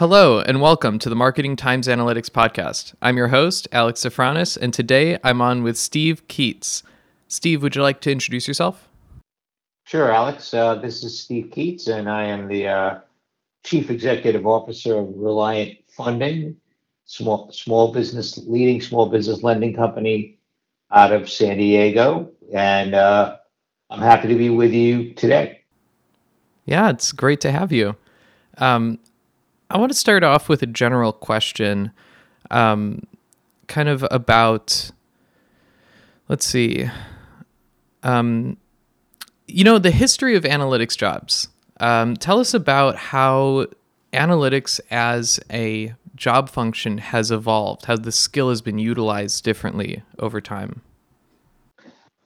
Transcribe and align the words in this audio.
Hello, 0.00 0.40
and 0.40 0.62
welcome 0.62 0.98
to 0.98 1.10
the 1.10 1.14
Marketing 1.14 1.56
Times 1.56 1.86
Analytics 1.86 2.30
Podcast. 2.30 2.94
I'm 3.02 3.18
your 3.18 3.28
host, 3.28 3.68
Alex 3.70 4.00
Safranis, 4.00 4.56
and 4.56 4.72
today 4.72 5.18
I'm 5.22 5.42
on 5.42 5.62
with 5.62 5.76
Steve 5.76 6.26
Keats. 6.26 6.82
Steve, 7.28 7.62
would 7.62 7.76
you 7.76 7.82
like 7.82 8.00
to 8.00 8.10
introduce 8.10 8.48
yourself? 8.48 8.88
Sure, 9.84 10.10
Alex. 10.10 10.54
Uh, 10.54 10.76
this 10.76 11.04
is 11.04 11.20
Steve 11.20 11.50
Keats, 11.50 11.88
and 11.88 12.08
I 12.08 12.24
am 12.24 12.48
the 12.48 12.66
uh, 12.66 12.98
Chief 13.62 13.90
Executive 13.90 14.46
Officer 14.46 14.96
of 14.96 15.08
Reliant 15.14 15.76
Funding, 15.90 16.56
small 17.04 17.52
small 17.52 17.92
business 17.92 18.38
leading 18.38 18.80
small 18.80 19.04
business 19.04 19.42
lending 19.42 19.74
company 19.74 20.38
out 20.92 21.12
of 21.12 21.28
San 21.28 21.58
Diego, 21.58 22.30
and 22.54 22.94
uh, 22.94 23.36
I'm 23.90 24.00
happy 24.00 24.28
to 24.28 24.34
be 24.34 24.48
with 24.48 24.72
you 24.72 25.12
today. 25.12 25.60
Yeah, 26.64 26.88
it's 26.88 27.12
great 27.12 27.42
to 27.42 27.52
have 27.52 27.70
you. 27.70 27.96
Um, 28.56 28.98
I 29.70 29.78
want 29.78 29.92
to 29.92 29.98
start 29.98 30.24
off 30.24 30.48
with 30.48 30.62
a 30.64 30.66
general 30.66 31.12
question, 31.12 31.92
um, 32.50 33.02
kind 33.68 33.88
of 33.88 34.04
about, 34.10 34.90
let's 36.28 36.44
see, 36.44 36.90
um, 38.02 38.56
you 39.46 39.62
know, 39.62 39.78
the 39.78 39.92
history 39.92 40.34
of 40.34 40.42
analytics 40.42 40.96
jobs. 40.96 41.48
Um, 41.78 42.16
tell 42.16 42.40
us 42.40 42.52
about 42.52 42.96
how 42.96 43.66
analytics 44.12 44.80
as 44.90 45.38
a 45.52 45.94
job 46.16 46.50
function 46.50 46.98
has 46.98 47.30
evolved, 47.30 47.84
how 47.84 47.96
the 47.96 48.12
skill 48.12 48.48
has 48.48 48.60
been 48.60 48.80
utilized 48.80 49.44
differently 49.44 50.02
over 50.18 50.40
time. 50.40 50.82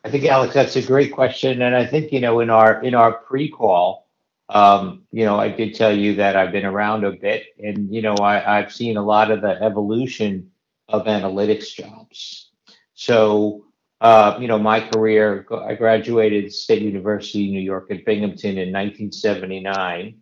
I 0.03 0.11
think, 0.11 0.25
Alex, 0.25 0.55
that's 0.55 0.77
a 0.77 0.83
great 0.83 1.13
question, 1.13 1.61
and 1.61 1.77
I 1.77 1.87
think 1.87 2.11
you 2.11 2.21
know 2.21 2.41
in 2.41 2.51
our 2.51 2.83
in 2.83 2.95
our 2.95 3.13
pre-call 3.13 4.04
um, 4.49 5.03
you 5.11 5.25
know, 5.25 5.39
I 5.39 5.49
did 5.49 5.75
tell 5.75 5.97
you 5.97 6.17
that 6.17 6.37
I've 6.37 6.53
been 6.53 6.67
around 6.67 7.05
a 7.05 7.13
bit, 7.13 7.47
and 7.59 7.93
you 7.95 8.03
know, 8.03 8.15
I, 8.15 8.59
I've 8.59 8.73
seen 8.73 8.97
a 8.97 9.05
lot 9.05 9.31
of 9.31 9.41
the 9.41 9.63
evolution 9.63 10.51
of 10.89 11.07
analytics 11.07 11.75
jobs. 11.75 12.51
So, 12.95 13.65
uh, 14.01 14.37
you 14.41 14.49
know, 14.49 14.59
my 14.59 14.81
career, 14.81 15.47
I 15.67 15.75
graduated 15.75 16.53
State 16.53 16.83
University, 16.83 17.51
New 17.51 17.61
York, 17.61 17.91
at 17.91 18.05
Binghamton 18.05 18.59
in 18.59 18.73
1979, 18.73 20.19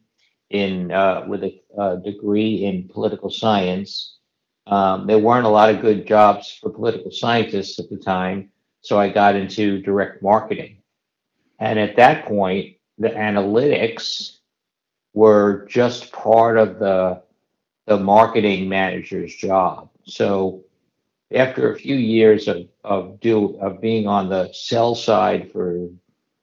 in 0.51 0.93
uh, 0.93 1.25
with 1.27 1.43
a, 1.43 1.61
a, 1.79 1.97
degree 1.99 2.65
in 2.65 2.89
political 2.89 3.31
science. 3.31 4.19
Um, 4.69 5.09
there 5.09 5.19
weren't 5.19 5.47
a 5.47 5.51
lot 5.51 5.75
of 5.75 5.83
good 5.83 6.07
jobs 6.07 6.59
for 6.61 6.71
political 6.71 7.11
scientists 7.11 7.81
at 7.81 7.91
the 7.91 7.97
time, 7.97 8.51
so 8.83 9.01
I 9.01 9.09
got 9.09 9.35
into 9.35 9.83
direct 9.83 10.23
marketing. 10.23 10.79
And 11.59 11.79
at 11.79 11.97
that 11.97 12.27
point, 12.27 12.77
the 13.03 13.11
analytics 13.11 14.39
were 15.15 15.67
just 15.69 16.13
part 16.13 16.57
of 16.57 16.79
the 16.79 17.23
the 17.87 17.99
marketing 17.99 18.69
manager's 18.69 19.35
job. 19.35 19.91
So 20.05 20.65
after 21.35 21.73
a 21.73 21.79
few 21.79 21.97
years 21.97 22.49
of 22.49 22.69
of 22.85 23.21
do 23.21 23.57
of 23.61 23.81
being 23.81 24.07
on 24.07 24.29
the 24.29 24.53
sell 24.53 24.95
side 24.95 25.51
for 25.53 25.89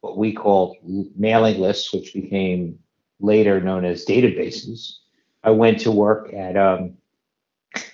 what 0.02 0.18
we 0.18 0.34
called 0.34 0.78
mailing 0.84 1.60
lists, 1.60 1.94
which 1.94 2.14
became 2.14 2.80
later 3.20 3.60
known 3.60 3.86
as 3.86 4.06
databases, 4.06 4.98
I 5.44 5.52
went 5.52 5.80
to 5.82 5.92
work 5.92 6.34
at 6.34 6.58
um, 6.58 6.98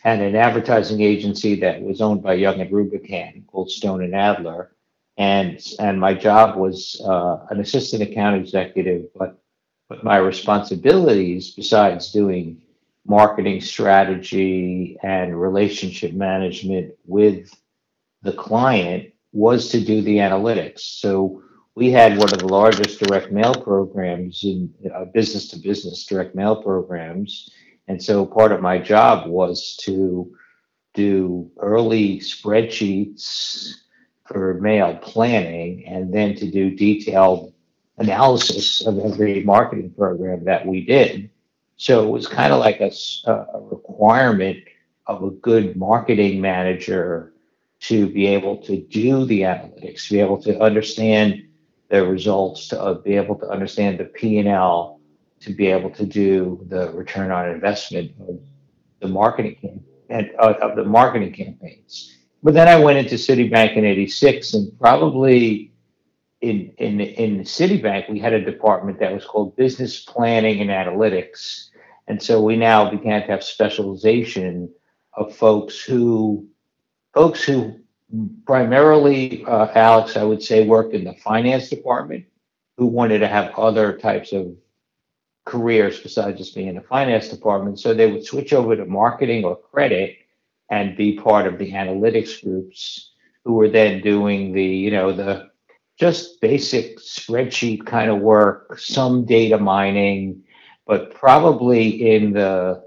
at 0.03 0.19
an 0.19 0.35
advertising 0.35 1.02
agency 1.02 1.59
that 1.59 1.81
was 1.81 2.02
owned 2.02 2.23
by 2.23 2.33
Young 2.33 2.61
and 2.61 2.72
Rubicam 2.72 3.45
called 3.47 3.72
Stone 3.72 4.03
and 4.03 4.16
Adler, 4.16 4.75
and 5.17 5.61
and 5.80 5.99
my 5.99 6.13
job 6.13 6.58
was 6.58 7.02
uh, 7.05 7.45
an 7.49 7.59
assistant 7.59 8.03
account 8.03 8.35
executive, 8.35 9.05
but 9.16 9.39
but 9.88 10.03
my 10.03 10.17
responsibilities, 10.17 11.52
besides 11.52 12.11
doing 12.11 12.61
marketing 13.05 13.61
strategy 13.61 14.97
and 15.03 15.39
relationship 15.39 16.13
management 16.13 16.94
with 17.05 17.53
the 18.23 18.33
client, 18.33 19.13
was 19.31 19.69
to 19.69 19.80
do 19.80 20.02
the 20.02 20.17
analytics. 20.17 20.80
So 20.80 21.44
we 21.75 21.91
had 21.91 22.17
one 22.17 22.34
of 22.34 22.40
the 22.40 22.47
largest 22.47 23.00
direct 23.00 23.31
mail 23.31 23.53
programs 23.53 24.44
in 24.44 24.73
uh, 24.94 25.06
business 25.06 25.50
to 25.50 25.59
business 25.59 26.06
direct 26.06 26.35
mail 26.35 26.61
programs, 26.61 27.50
and 27.88 28.01
so 28.01 28.25
part 28.25 28.51
of 28.51 28.61
my 28.61 28.79
job 28.79 29.28
was 29.29 29.78
to 29.84 30.35
do 30.94 31.51
early 31.59 32.19
spreadsheets 32.19 33.84
for 34.25 34.56
mail 34.56 34.97
planning 35.02 35.86
and 35.86 36.13
then 36.13 36.36
to 36.36 36.50
do 36.50 36.72
detailed 36.72 37.53
analysis 37.97 38.86
of 38.86 39.00
every 39.00 39.44
marketing 39.44 39.91
program 39.91 40.44
that 40.46 40.66
we 40.66 40.86
did. 40.86 41.30
So 41.78 42.08
it 42.08 42.12
was 42.12 42.28
kind 42.28 42.52
of 42.52 42.59
like 42.59 42.80
a, 42.80 42.91
a 43.30 43.59
requirement 43.59 44.59
of 45.08 45.24
a 45.24 45.30
good 45.30 45.75
marketing 45.75 46.41
manager 46.41 47.34
to 47.81 48.09
be 48.09 48.25
able 48.25 48.58
to 48.64 48.81
do 48.81 49.25
the 49.25 49.41
analytics, 49.41 50.08
to 50.08 50.14
be 50.14 50.19
able 50.19 50.41
to 50.41 50.59
understand 50.59 51.47
the 51.90 52.06
results, 52.06 52.69
to 52.69 52.81
uh, 52.81 52.94
be 52.96 53.16
able 53.16 53.35
to 53.35 53.47
understand 53.47 54.00
the 54.00 54.06
P&L, 54.06 55.00
to 55.41 55.53
be 55.53 55.68
able 55.68 55.91
to 55.91 56.06
do 56.06 56.66
the 56.69 56.91
return 56.94 57.31
on 57.31 57.50
investment 57.50 58.12
of 58.28 58.40
the 59.02 59.08
marketing 59.08 59.84
and 60.09 60.31
uh, 60.40 60.53
of 60.62 60.75
the 60.75 60.84
marketing 60.84 61.31
campaigns. 61.31 62.15
But 62.45 62.53
then 62.53 62.67
I 62.67 62.78
went 62.78 63.00
into 63.00 63.16
Citibank 63.16 63.75
in 63.75 63.85
'86, 63.85 64.53
and 64.53 64.79
probably 64.79 65.73
in 66.41 66.72
in 66.78 67.01
in 67.01 67.39
Citibank 67.39 68.07
we 68.07 68.19
had 68.19 68.33
a 68.33 68.45
department 68.45 69.00
that 69.00 69.11
was 69.11 69.25
called 69.25 69.56
Business 69.56 70.01
Planning 70.01 70.61
and 70.61 70.69
Analytics, 70.69 71.69
and 72.07 72.22
so 72.22 72.44
we 72.44 72.55
now 72.55 72.88
began 72.88 73.22
to 73.22 73.28
have 73.29 73.44
specialization 73.44 74.72
of 75.16 75.35
folks 75.35 75.81
who 75.81 76.47
folks 77.16 77.44
who 77.44 77.79
primarily, 78.45 79.44
uh, 79.45 79.69
Alex, 79.73 80.16
I 80.16 80.23
would 80.23 80.44
say, 80.44 80.67
worked 80.67 80.94
in 80.94 81.03
the 81.03 81.16
finance 81.16 81.69
department, 81.72 82.25
who 82.78 82.85
wanted 82.85 83.19
to 83.22 83.28
have 83.28 83.55
other 83.57 83.97
types 83.97 84.34
of 84.34 84.55
careers 85.45 86.00
besides 86.00 86.38
just 86.38 86.53
being 86.53 86.67
in 86.67 86.75
the 86.75 86.81
finance 86.81 87.28
department. 87.28 87.79
So 87.79 87.95
they 87.95 88.11
would 88.11 88.23
switch 88.23 88.53
over 88.53 88.75
to 88.75 88.85
marketing 88.85 89.45
or 89.45 89.57
credit 89.57 90.17
and 90.70 90.98
be 90.98 91.18
part 91.18 91.48
of 91.48 91.58
the 91.58 91.72
analytics 91.72 92.44
groups 92.44 93.12
who 93.44 93.53
were 93.53 93.70
then 93.70 94.02
doing 94.02 94.52
the, 94.53 94.66
you 94.66 94.92
know, 94.92 95.12
the 95.12 95.50
just 95.98 96.42
basic 96.42 97.00
spreadsheet 97.00 97.86
kind 97.86 98.09
of 98.12 98.20
work, 98.20 98.78
some 98.80 99.26
data 99.26 99.58
mining, 99.58 100.44
but 100.86 101.14
probably 101.14 102.14
in 102.14 102.34
the 102.34 102.84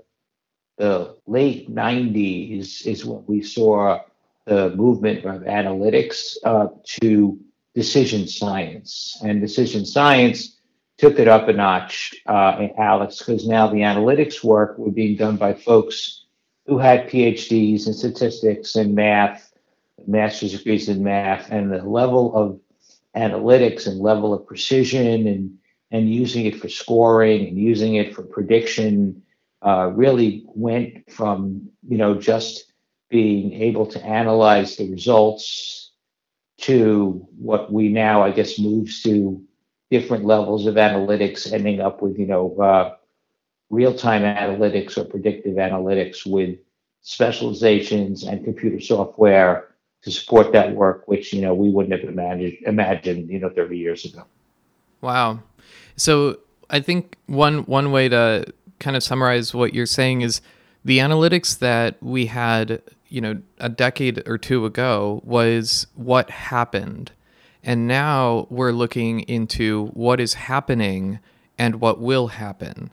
the 0.77 1.17
late 1.27 1.69
90s 1.69 2.87
is 2.87 3.05
when 3.05 3.25
we 3.27 3.43
saw 3.43 4.01
the 4.47 4.71
movement 4.77 5.25
of 5.25 5.43
analytics 5.43 6.37
uh, 6.45 6.69
to 6.85 7.39
decision 7.75 8.29
science. 8.29 9.19
And 9.25 9.41
decision 9.41 9.85
science 9.85 10.57
took 10.97 11.19
it 11.19 11.29
up 11.29 11.49
a 11.49 11.53
notch, 11.53 12.15
uh, 12.27 12.69
Alex, 12.79 13.19
because 13.19 13.47
now 13.47 13.67
the 13.69 13.79
analytics 13.81 14.43
work 14.45 14.79
were 14.79 14.91
being 14.91 15.17
done 15.17 15.37
by 15.37 15.53
folks 15.53 16.27
who 16.69 16.79
had 16.79 17.09
PhDs 17.09 17.87
in 17.87 17.95
statistics 17.95 18.77
and 18.77 18.95
math, 18.95 19.53
master's 20.07 20.53
degrees 20.53 20.89
in 20.89 21.03
math, 21.03 21.51
and 21.51 21.73
the 21.73 21.83
level 21.83 22.37
of 22.37 22.61
analytics 23.17 23.87
and 23.87 23.99
level 23.99 24.33
of 24.35 24.47
precision 24.47 25.27
and 25.27 25.59
and 25.91 26.13
using 26.13 26.45
it 26.45 26.61
for 26.61 26.69
scoring 26.69 27.49
and 27.49 27.57
using 27.57 27.95
it 27.95 28.15
for 28.15 28.23
prediction 28.23 29.23
uh, 29.63 29.91
really 29.95 30.45
went 30.55 31.11
from 31.11 31.69
you 31.89 31.97
know 31.97 32.15
just 32.15 32.71
being 33.09 33.55
able 33.55 33.87
to 33.87 34.05
analyze 34.05 34.77
the 34.77 34.91
results 34.91 35.93
to 36.59 37.27
what 37.39 37.73
we 37.73 37.89
now 37.89 38.23
I 38.23 38.31
guess 38.31 38.59
moves 38.59 39.03
to 39.05 39.43
different 39.91 40.27
levels 40.27 40.67
of 40.67 40.75
analytics, 40.75 41.51
ending 41.51 41.81
up 41.81 42.03
with 42.03 42.19
you 42.19 42.27
know 42.27 42.55
uh, 42.61 42.95
real-time 43.71 44.23
analytics 44.23 44.97
or 44.97 45.05
predictive 45.05 45.57
analytics 45.57 46.27
with 46.27 46.59
specializations 47.03 48.25
and 48.25 48.45
computer 48.45 48.81
software 48.81 49.69
to 50.03 50.11
support 50.11 50.53
that 50.53 50.75
work, 50.75 51.07
which 51.07 51.33
you 51.33 51.43
know 51.43 51.55
we 51.55 51.71
wouldn't 51.71 51.99
have 51.99 52.09
imagined 52.09 52.57
imagined 52.67 53.31
you 53.31 53.39
know 53.39 53.51
30 53.51 53.77
years 53.77 54.05
ago. 54.05 54.25
Wow. 55.01 55.41
So 55.97 56.39
I 56.71 56.81
think 56.81 57.17
one 57.27 57.61
one 57.65 57.93
way 57.93 58.09
to 58.09 58.53
kind 58.79 58.97
of 58.97 59.03
summarize 59.03 59.55
what 59.55 59.75
you're 59.75 59.87
saying 59.87 60.23
is 60.23 60.41
the 60.85 60.99
analytics 60.99 61.59
that 61.59 61.97
we 62.01 62.27
had, 62.27 62.81
you 63.09 63.21
know, 63.21 63.43
a 63.59 63.69
decade 63.69 64.27
or 64.29 64.39
two 64.39 64.65
ago 64.65 65.21
was 65.25 65.87
what 65.95 66.31
happened. 66.31 67.13
And 67.65 67.89
now 67.89 68.47
we're 68.51 68.73
looking 68.73 69.21
into 69.21 69.87
what 69.89 70.21
is 70.21 70.35
happening 70.35 71.19
and 71.59 71.81
what 71.81 72.01
will 72.01 72.29
happen 72.29 72.93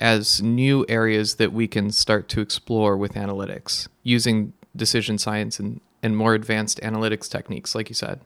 as 0.00 0.42
new 0.42 0.84
areas 0.88 1.36
that 1.36 1.52
we 1.52 1.68
can 1.68 1.90
start 1.90 2.28
to 2.30 2.40
explore 2.40 2.96
with 2.96 3.12
analytics 3.12 3.86
using 4.02 4.52
decision 4.74 5.18
science 5.18 5.60
and, 5.60 5.80
and 6.02 6.16
more 6.16 6.34
advanced 6.34 6.80
analytics 6.80 7.30
techniques, 7.30 7.74
like 7.74 7.88
you 7.88 7.94
said. 7.94 8.20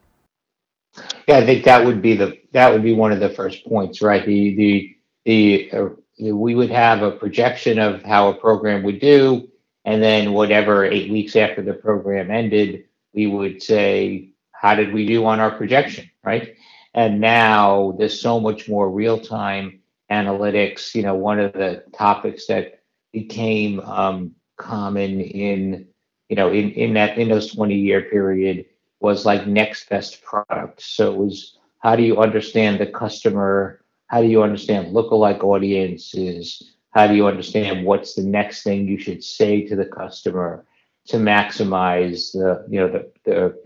Yeah, 1.27 1.37
I 1.37 1.45
think 1.45 1.65
that 1.65 1.85
would 1.85 2.01
be 2.01 2.15
the 2.15 2.39
that 2.53 2.71
would 2.71 2.81
be 2.81 2.93
one 2.93 3.11
of 3.11 3.19
the 3.19 3.29
first 3.29 3.65
points, 3.65 4.01
right? 4.01 4.25
The 4.25 4.55
the 4.55 4.95
the 5.25 5.71
uh, 5.71 5.89
we 6.33 6.55
would 6.55 6.69
have 6.69 7.01
a 7.01 7.11
projection 7.11 7.79
of 7.79 8.01
how 8.03 8.29
a 8.29 8.33
program 8.33 8.81
would 8.83 9.01
do, 9.01 9.49
and 9.83 10.01
then 10.01 10.31
whatever 10.31 10.85
eight 10.85 11.11
weeks 11.11 11.35
after 11.35 11.61
the 11.61 11.73
program 11.73 12.31
ended, 12.31 12.85
we 13.13 13.27
would 13.27 13.61
say, 13.61 14.29
how 14.53 14.75
did 14.75 14.93
we 14.93 15.05
do 15.05 15.25
on 15.25 15.41
our 15.41 15.51
projection, 15.51 16.09
right? 16.23 16.55
And 16.93 17.19
now 17.19 17.93
there's 17.97 18.19
so 18.19 18.39
much 18.39 18.69
more 18.69 18.89
real 18.89 19.19
time 19.19 19.81
analytics. 20.11 20.95
You 20.95 21.03
know, 21.03 21.15
one 21.15 21.39
of 21.39 21.53
the 21.53 21.83
topics 21.93 22.47
that 22.47 22.81
became 23.11 23.79
um, 23.81 24.31
common 24.57 25.21
in 25.21 25.87
you 26.29 26.35
know 26.35 26.51
in 26.51 26.71
in 26.71 26.93
that 26.95 27.17
in 27.17 27.29
those 27.29 27.53
20 27.53 27.75
year 27.75 28.01
period 28.01 28.65
was 28.99 29.25
like 29.25 29.47
next 29.47 29.89
best 29.89 30.23
product. 30.23 30.81
So 30.81 31.13
it 31.13 31.17
was 31.17 31.57
how 31.79 31.95
do 31.95 32.03
you 32.03 32.17
understand 32.17 32.79
the 32.79 32.87
customer? 32.87 33.81
How 34.07 34.21
do 34.21 34.27
you 34.27 34.43
understand 34.43 34.95
lookalike 34.95 35.43
audiences? 35.43 36.75
How 36.91 37.07
do 37.07 37.13
you 37.15 37.27
understand 37.27 37.85
what's 37.85 38.15
the 38.15 38.23
next 38.23 38.63
thing 38.63 38.87
you 38.87 38.97
should 38.97 39.23
say 39.23 39.65
to 39.67 39.75
the 39.75 39.85
customer 39.85 40.65
to 41.07 41.17
maximize 41.17 42.31
the 42.31 42.65
you 42.69 42.79
know 42.79 42.91
the 42.91 43.11
the, 43.23 43.61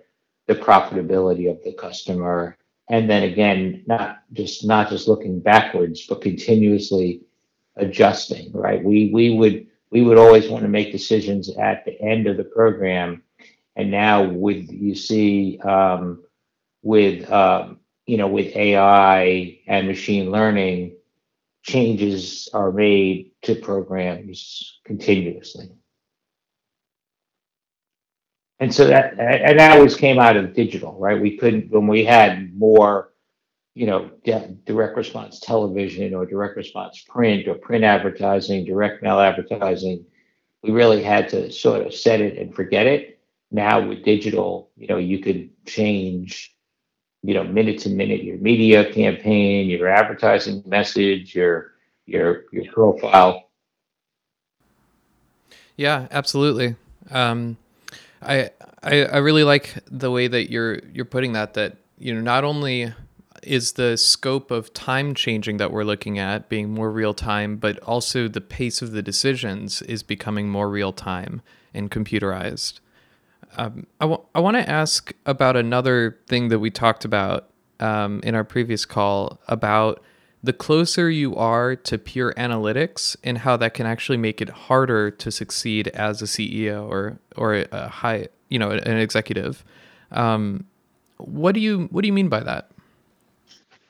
the 0.48 0.56
profitability 0.56 1.50
of 1.50 1.64
the 1.64 1.74
customer? 1.74 2.58
And 2.90 3.10
then 3.10 3.24
again, 3.24 3.84
not 3.88 4.24
just 4.34 4.66
not 4.66 4.90
just 4.90 5.08
looking 5.08 5.40
backwards, 5.40 6.08
but 6.08 6.22
continuously 6.22 7.22
adjusting. 7.76 8.52
Right? 8.54 8.84
We 8.84 9.12
we 9.14 9.32
would 9.32 9.68
we 9.92 10.02
would 10.02 10.18
always 10.18 10.50
want 10.50 10.64
to 10.64 10.70
make 10.70 10.92
decisions 10.92 11.56
at 11.58 11.86
the 11.86 12.00
end 12.02 12.28
of 12.28 12.38
the 12.38 12.44
program, 12.44 13.24
and 13.76 13.92
now 13.92 14.24
with 14.24 14.72
you 14.72 14.96
see 14.96 15.60
um, 15.60 16.24
with 16.82 17.32
um, 17.32 17.80
you 18.10 18.18
know, 18.18 18.28
with 18.28 18.56
AI 18.56 19.60
and 19.68 19.88
machine 19.88 20.32
learning, 20.32 20.98
changes 21.62 22.50
are 22.54 22.72
made 22.72 23.32
to 23.44 23.54
programs 23.54 24.80
continuously. 24.84 25.70
And 28.60 28.74
so 28.74 28.88
that 28.88 29.18
and 29.20 29.58
that 29.58 29.78
always 29.78 29.96
came 29.96 30.20
out 30.20 30.36
of 30.36 30.54
digital, 30.54 30.98
right? 31.00 31.20
We 31.20 31.38
couldn't 31.38 31.72
when 31.72 31.88
we 31.88 32.04
had 32.04 32.58
more, 32.58 33.14
you 33.74 33.86
know, 33.86 34.12
direct 34.66 34.98
response 34.98 35.40
television 35.40 36.14
or 36.14 36.26
direct 36.26 36.58
response 36.58 37.02
print 37.08 37.48
or 37.48 37.56
print 37.56 37.86
advertising, 37.86 38.66
direct 38.66 39.02
mail 39.02 39.20
advertising. 39.20 40.06
We 40.62 40.72
really 40.72 41.02
had 41.02 41.30
to 41.30 41.52
sort 41.52 41.88
of 41.88 41.94
set 41.94 42.20
it 42.20 42.38
and 42.38 42.54
forget 42.54 42.86
it. 42.86 43.20
Now 43.50 43.88
with 43.88 44.04
digital, 44.04 44.72
you 44.76 44.88
know, 44.88 44.98
you 44.98 45.20
could 45.20 45.50
change 45.66 46.54
you 47.24 47.34
know 47.34 47.44
minute 47.44 47.80
to 47.80 47.90
minute 47.90 48.24
your 48.24 48.38
media 48.38 48.92
campaign 48.94 49.68
your 49.68 49.88
advertising 49.88 50.64
message 50.66 51.36
your 51.36 51.74
your 52.06 52.46
your 52.52 52.72
profile 52.72 53.50
yeah 55.76 56.08
absolutely 56.12 56.76
um, 57.12 57.58
I, 58.22 58.50
I 58.84 59.06
i 59.06 59.18
really 59.18 59.44
like 59.44 59.76
the 59.90 60.12
way 60.12 60.28
that 60.28 60.52
you're 60.52 60.80
you're 60.94 61.06
putting 61.06 61.34
that 61.34 61.54
that 61.54 61.78
you 61.98 62.14
know 62.14 62.22
not 62.22 62.44
only 62.44 62.94
is 63.44 63.74
the 63.74 63.96
scope 63.96 64.52
of 64.52 64.74
time 64.74 65.16
changing 65.16 65.58
that 65.58 65.72
we're 65.72 65.86
looking 65.86 66.20
at 66.20 66.50
being 66.50 66.74
more 66.74 66.92
real 66.92 67.14
time 67.14 67.56
but 67.56 67.80
also 67.80 68.28
the 68.28 68.42
pace 68.42 68.82
of 68.82 68.92
the 68.92 69.02
decisions 69.02 69.82
is 69.84 70.04
becoming 70.04 70.50
more 70.50 70.70
real 70.70 70.92
time 70.92 71.42
and 71.74 71.90
computerized. 71.92 72.80
Um, 73.58 73.88
I, 74.00 74.06
w- 74.06 74.24
I 74.36 74.40
want 74.40 74.58
to 74.58 74.70
ask 74.70 75.14
about 75.26 75.56
another 75.56 76.20
thing 76.28 76.50
that 76.50 76.60
we 76.60 76.70
talked 76.70 77.06
about 77.06 77.50
um, 77.80 78.20
in 78.24 78.36
our 78.36 78.44
previous 78.44 78.86
call 78.86 79.40
about 79.48 80.04
the 80.42 80.54
closer 80.54 81.10
you 81.10 81.36
are 81.36 81.76
to 81.76 81.98
pure 81.98 82.34
analytics 82.36 83.18
and 83.24 83.40
how 83.40 83.58
that 83.58 83.74
can 83.74 83.86
actually 83.86 84.18
make 84.18 84.42
it 84.42 84.50
harder 84.50 85.12
to 85.12 85.32
succeed 85.32 85.90
as 85.90 86.22
a 86.22 86.26
CEO 86.26 86.88
or 86.88 87.20
or 87.36 87.66
a 87.72 87.90
high 87.90 88.28
you 88.50 88.60
know 88.60 88.72
an 88.72 88.98
executive. 88.98 89.64
Um, 90.12 90.66
what 91.18 91.54
do 91.54 91.60
you 91.60 91.88
what 91.92 92.02
do 92.02 92.08
you 92.08 92.14
mean 92.14 92.30
by 92.30 92.42
that? 92.42 92.72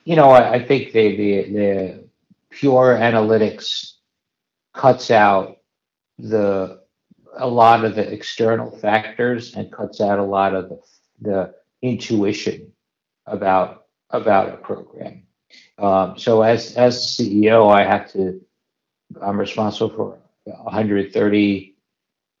You 0.04 0.16
know, 0.16 0.30
I, 0.30 0.54
I 0.54 0.64
think 0.64 0.92
the, 0.92 1.16
the 1.16 1.42
the 1.52 2.04
pure 2.50 2.96
analytics 2.96 3.92
cuts 4.74 5.10
out 5.10 5.58
the 6.18 6.80
a 7.38 7.46
lot 7.46 7.84
of 7.84 7.94
the 7.94 8.12
external 8.12 8.70
factors 8.70 9.54
and 9.54 9.72
cuts 9.72 10.00
out 10.00 10.18
a 10.18 10.24
lot 10.24 10.54
of 10.54 10.68
the, 10.68 10.80
the 11.20 11.54
intuition 11.82 12.72
about 13.26 13.86
about 14.10 14.52
a 14.52 14.56
program. 14.56 15.22
Um, 15.78 16.18
so 16.18 16.42
as 16.42 16.76
as 16.76 16.98
CEO, 16.98 17.70
I 17.72 17.84
have 17.84 18.10
to. 18.12 18.40
I'm 19.20 19.40
responsible 19.40 19.90
for 19.90 20.18
130 20.44 21.76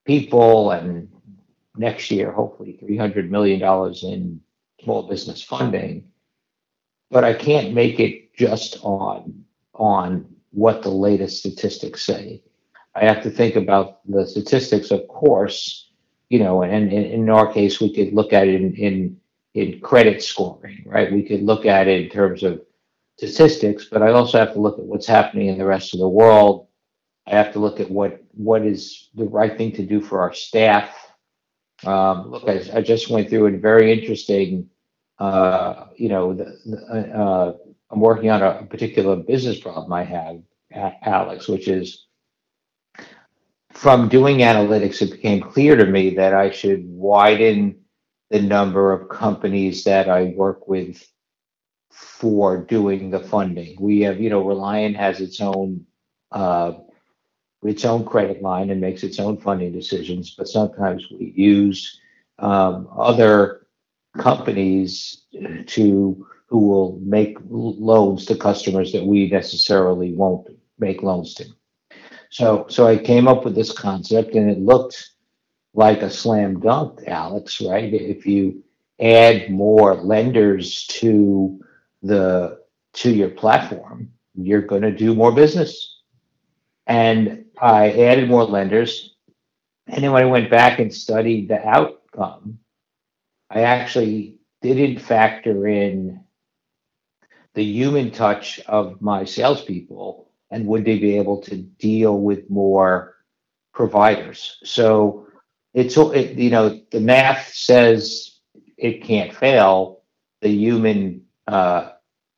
people, 0.04 0.70
and 0.70 1.08
next 1.76 2.10
year, 2.10 2.30
hopefully, 2.30 2.76
300 2.80 3.30
million 3.30 3.60
dollars 3.60 4.04
in 4.04 4.40
small 4.82 5.08
business 5.08 5.42
funding. 5.42 6.04
But 7.10 7.24
I 7.24 7.34
can't 7.34 7.74
make 7.74 7.98
it 7.98 8.34
just 8.36 8.78
on 8.82 9.44
on 9.74 10.26
what 10.52 10.82
the 10.82 10.90
latest 10.90 11.38
statistics 11.38 12.04
say. 12.04 12.42
I 12.94 13.04
have 13.04 13.22
to 13.22 13.30
think 13.30 13.56
about 13.56 14.00
the 14.08 14.26
statistics, 14.26 14.90
of 14.90 15.06
course, 15.08 15.90
you 16.28 16.38
know, 16.38 16.62
and, 16.62 16.92
and 16.92 17.06
in 17.06 17.30
our 17.30 17.52
case, 17.52 17.80
we 17.80 17.94
could 17.94 18.12
look 18.12 18.32
at 18.32 18.48
it 18.48 18.54
in, 18.60 18.74
in, 18.74 19.20
in 19.54 19.80
credit 19.80 20.22
scoring, 20.22 20.82
right? 20.86 21.12
We 21.12 21.22
could 21.22 21.42
look 21.42 21.66
at 21.66 21.88
it 21.88 22.02
in 22.04 22.10
terms 22.10 22.42
of 22.42 22.60
statistics, 23.20 23.84
but 23.84 24.02
I 24.02 24.12
also 24.12 24.38
have 24.38 24.54
to 24.54 24.60
look 24.60 24.78
at 24.78 24.84
what's 24.86 25.06
happening 25.06 25.48
in 25.48 25.58
the 25.58 25.66
rest 25.66 25.92
of 25.92 26.00
the 26.00 26.08
world. 26.08 26.68
I 27.26 27.32
have 27.32 27.52
to 27.52 27.58
look 27.58 27.78
at 27.78 27.90
what 27.90 28.22
what 28.32 28.64
is 28.64 29.10
the 29.14 29.26
right 29.26 29.56
thing 29.56 29.72
to 29.72 29.84
do 29.84 30.00
for 30.00 30.22
our 30.22 30.32
staff. 30.32 30.96
Um, 31.84 32.30
look, 32.30 32.48
I, 32.48 32.62
I, 32.74 32.80
just 32.82 33.10
went 33.10 33.28
through 33.28 33.46
a 33.46 33.58
very 33.58 33.90
interesting, 33.90 34.68
uh, 35.18 35.86
you 35.96 36.10
know, 36.10 36.34
the, 36.34 36.58
the, 36.66 36.78
uh, 37.18 37.54
I'm 37.90 38.00
working 38.00 38.30
on 38.30 38.42
a 38.42 38.64
particular 38.64 39.16
business 39.16 39.58
problem 39.58 39.90
I 39.90 40.04
have, 40.04 40.42
Alex, 41.02 41.48
which 41.48 41.68
is 41.68 42.06
from 43.72 44.10
doing 44.10 44.38
analytics, 44.38 45.00
it 45.00 45.10
became 45.10 45.40
clear 45.40 45.74
to 45.76 45.86
me 45.86 46.14
that 46.16 46.34
I 46.34 46.50
should 46.50 46.84
widen 46.86 47.80
the 48.28 48.42
number 48.42 48.92
of 48.92 49.08
companies 49.08 49.84
that 49.84 50.10
I 50.10 50.34
work 50.36 50.68
with 50.68 51.02
for 51.90 52.56
doing 52.56 53.10
the 53.10 53.20
funding. 53.20 53.76
We 53.80 54.00
have, 54.00 54.20
you 54.20 54.30
know, 54.30 54.46
Reliant 54.46 54.96
has 54.96 55.20
its 55.20 55.40
own 55.40 55.84
uh, 56.32 56.74
its 57.62 57.84
own 57.84 58.04
credit 58.04 58.40
line 58.40 58.70
and 58.70 58.80
makes 58.80 59.02
its 59.02 59.18
own 59.18 59.36
funding 59.36 59.72
decisions, 59.72 60.34
but 60.36 60.48
sometimes 60.48 61.06
we 61.10 61.32
use 61.36 62.00
um, 62.38 62.88
other 62.96 63.66
companies 64.16 65.24
to 65.66 66.26
who 66.46 66.58
will 66.58 66.98
make 67.02 67.36
loans 67.48 68.26
to 68.26 68.34
customers 68.36 68.92
that 68.92 69.04
we 69.04 69.28
necessarily 69.28 70.12
won't 70.14 70.48
make 70.78 71.02
loans 71.02 71.34
to. 71.34 71.44
So, 72.30 72.66
so 72.68 72.86
I 72.86 72.96
came 72.96 73.28
up 73.28 73.44
with 73.44 73.54
this 73.54 73.72
concept, 73.72 74.34
and 74.34 74.50
it 74.50 74.58
looked 74.58 75.10
like 75.74 76.02
a 76.02 76.10
slam 76.10 76.60
dunk, 76.60 77.00
Alex. 77.06 77.60
Right? 77.60 77.92
If 77.92 78.26
you 78.26 78.64
add 79.00 79.50
more 79.50 79.94
lenders 79.94 80.86
to 80.88 81.60
the 82.02 82.60
to 82.94 83.10
your 83.10 83.30
platform, 83.30 84.10
you're 84.34 84.62
going 84.62 84.82
to 84.82 84.90
do 84.90 85.14
more 85.14 85.32
business. 85.32 86.00
And 86.86 87.44
I 87.60 87.90
added 87.92 88.28
more 88.28 88.44
lenders, 88.44 89.14
and 89.86 90.02
then 90.02 90.12
when 90.12 90.22
I 90.22 90.26
went 90.26 90.50
back 90.50 90.78
and 90.78 90.92
studied 90.92 91.48
the 91.48 91.66
outcome, 91.66 92.58
I 93.50 93.62
actually 93.62 94.38
didn't 94.62 95.00
factor 95.00 95.66
in 95.66 96.24
the 97.54 97.64
human 97.64 98.10
touch 98.10 98.60
of 98.66 99.00
my 99.00 99.24
salespeople 99.24 100.30
and 100.50 100.66
would 100.66 100.84
they 100.84 100.98
be 100.98 101.16
able 101.16 101.40
to 101.42 101.56
deal 101.56 102.18
with 102.20 102.50
more 102.50 103.16
providers? 103.72 104.58
So 104.64 105.26
it's 105.74 105.96
it, 105.96 106.36
you 106.36 106.50
know 106.50 106.80
the 106.90 107.00
math 107.00 107.52
says 107.52 108.38
it 108.76 109.04
can't 109.04 109.34
fail. 109.34 110.02
The 110.42 110.50
human 110.50 111.22
uh, 111.50 111.92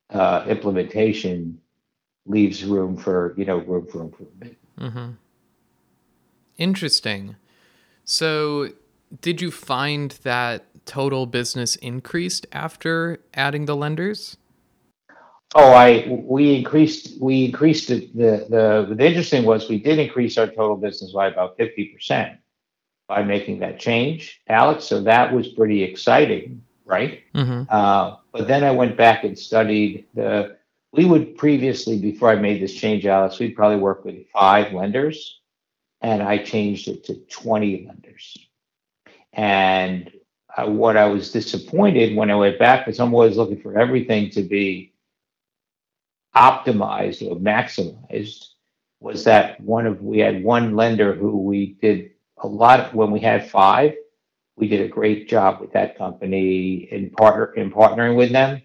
uh, 0.09 0.45
implementation 0.47 1.59
leaves 2.25 2.63
room 2.63 2.97
for 2.97 3.33
you 3.37 3.45
know 3.45 3.57
room 3.57 3.87
for 3.87 4.01
improvement. 4.01 4.57
Mm-hmm. 4.79 5.11
Interesting. 6.57 7.35
So, 8.05 8.69
did 9.21 9.41
you 9.41 9.51
find 9.51 10.11
that 10.23 10.65
total 10.85 11.25
business 11.25 11.75
increased 11.77 12.45
after 12.51 13.19
adding 13.33 13.65
the 13.65 13.75
lenders? 13.75 14.37
Oh, 15.55 15.71
I 15.71 16.07
we 16.07 16.55
increased 16.55 17.21
we 17.21 17.45
increased 17.45 17.87
the 17.87 18.09
the 18.15 18.47
the, 18.49 18.95
the 18.95 19.05
interesting 19.05 19.45
was 19.45 19.69
we 19.69 19.79
did 19.79 19.99
increase 19.99 20.37
our 20.37 20.47
total 20.47 20.75
business 20.75 21.11
by 21.11 21.27
about 21.27 21.57
fifty 21.57 21.85
percent 21.85 22.39
by 23.07 23.21
making 23.21 23.59
that 23.59 23.79
change, 23.79 24.41
Alex. 24.47 24.85
So 24.85 25.01
that 25.01 25.31
was 25.31 25.49
pretty 25.49 25.83
exciting, 25.83 26.63
right? 26.85 27.21
Mm-hmm. 27.33 27.63
Uh, 27.69 28.17
but 28.31 28.47
then 28.47 28.63
I 28.63 28.71
went 28.71 28.97
back 28.97 29.23
and 29.23 29.37
studied 29.37 30.05
the 30.13 30.57
we 30.93 31.05
would 31.05 31.37
previously, 31.37 31.97
before 31.97 32.29
I 32.29 32.35
made 32.35 32.61
this 32.61 32.73
change, 32.73 33.05
Alex, 33.07 33.39
we'd 33.39 33.55
probably 33.55 33.77
work 33.77 34.05
with 34.05 34.27
five 34.29 34.73
lenders, 34.73 35.39
and 36.01 36.21
I 36.21 36.37
changed 36.37 36.87
it 36.87 37.03
to 37.05 37.15
20 37.15 37.87
lenders. 37.87 38.37
And 39.33 40.11
uh, 40.55 40.67
what 40.67 40.95
I 40.95 41.05
was 41.05 41.31
disappointed 41.31 42.15
when 42.15 42.29
I 42.29 42.35
went 42.35 42.59
back, 42.59 42.85
because 42.85 42.99
I'm 42.99 43.13
always 43.13 43.37
looking 43.37 43.59
for 43.59 43.79
everything 43.79 44.29
to 44.31 44.43
be 44.43 44.93
optimized 46.35 47.27
or 47.27 47.37
maximized, 47.37 48.49
was 48.99 49.23
that 49.23 49.59
one 49.61 49.87
of 49.87 50.01
we 50.03 50.19
had 50.19 50.43
one 50.43 50.75
lender 50.75 51.15
who 51.15 51.39
we 51.39 51.73
did 51.81 52.11
a 52.37 52.47
lot 52.47 52.79
of, 52.79 52.93
when 52.93 53.09
we 53.09 53.19
had 53.19 53.49
five, 53.49 53.95
we 54.55 54.67
did 54.67 54.81
a 54.81 54.87
great 54.87 55.27
job 55.29 55.61
with 55.61 55.73
that 55.73 55.97
company 55.97 56.87
in 56.91 57.09
partner 57.11 57.53
in 57.55 57.71
partnering 57.71 58.15
with 58.15 58.31
them. 58.31 58.61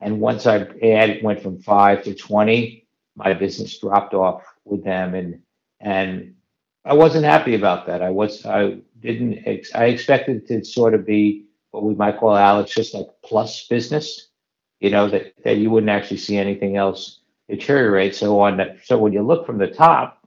And 0.00 0.20
once 0.20 0.46
I 0.46 0.66
added 0.82 1.22
went 1.22 1.42
from 1.42 1.58
five 1.60 2.02
to 2.04 2.14
20, 2.14 2.86
my 3.16 3.32
business 3.34 3.78
dropped 3.78 4.14
off 4.14 4.42
with 4.64 4.84
them 4.84 5.14
and 5.14 5.40
and 5.80 6.34
I 6.84 6.94
wasn't 6.94 7.24
happy 7.24 7.54
about 7.54 7.86
that. 7.86 8.02
I 8.02 8.10
was 8.10 8.44
I 8.46 8.78
didn't 9.00 9.40
ex- 9.46 9.74
I 9.74 9.86
expected 9.86 10.46
to 10.48 10.64
sort 10.64 10.94
of 10.94 11.06
be 11.06 11.46
what 11.70 11.84
we 11.84 11.94
might 11.94 12.18
call 12.18 12.36
Alex 12.36 12.74
just 12.74 12.94
like 12.94 13.06
plus 13.24 13.66
business, 13.68 14.28
you 14.80 14.90
know 14.90 15.08
that 15.08 15.34
that 15.44 15.58
you 15.58 15.70
wouldn't 15.70 15.90
actually 15.90 16.18
see 16.18 16.36
anything 16.38 16.76
else 16.76 17.20
deteriorate. 17.48 18.14
So 18.16 18.40
on 18.40 18.56
that, 18.58 18.78
so 18.84 18.98
when 18.98 19.12
you 19.12 19.22
look 19.22 19.46
from 19.46 19.58
the 19.58 19.68
top, 19.68 20.26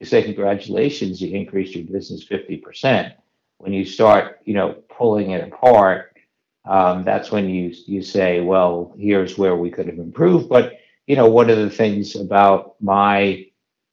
you 0.00 0.06
say 0.06 0.22
congratulations, 0.22 1.20
you 1.22 1.36
increased 1.36 1.74
your 1.76 1.86
business 1.86 2.24
fifty 2.24 2.56
percent. 2.58 3.14
When 3.62 3.72
you 3.72 3.84
start, 3.84 4.40
you 4.44 4.54
know, 4.54 4.82
pulling 4.90 5.30
it 5.30 5.44
apart, 5.52 6.16
um, 6.64 7.04
that's 7.04 7.30
when 7.30 7.48
you 7.48 7.72
you 7.86 8.02
say, 8.02 8.40
well, 8.40 8.92
here's 8.98 9.38
where 9.38 9.56
we 9.56 9.70
could 9.70 9.86
have 9.86 9.98
improved. 9.98 10.48
But 10.48 10.74
you 11.06 11.14
know, 11.16 11.28
one 11.30 11.48
of 11.48 11.58
the 11.58 11.70
things 11.70 12.16
about 12.16 12.74
my 12.80 13.46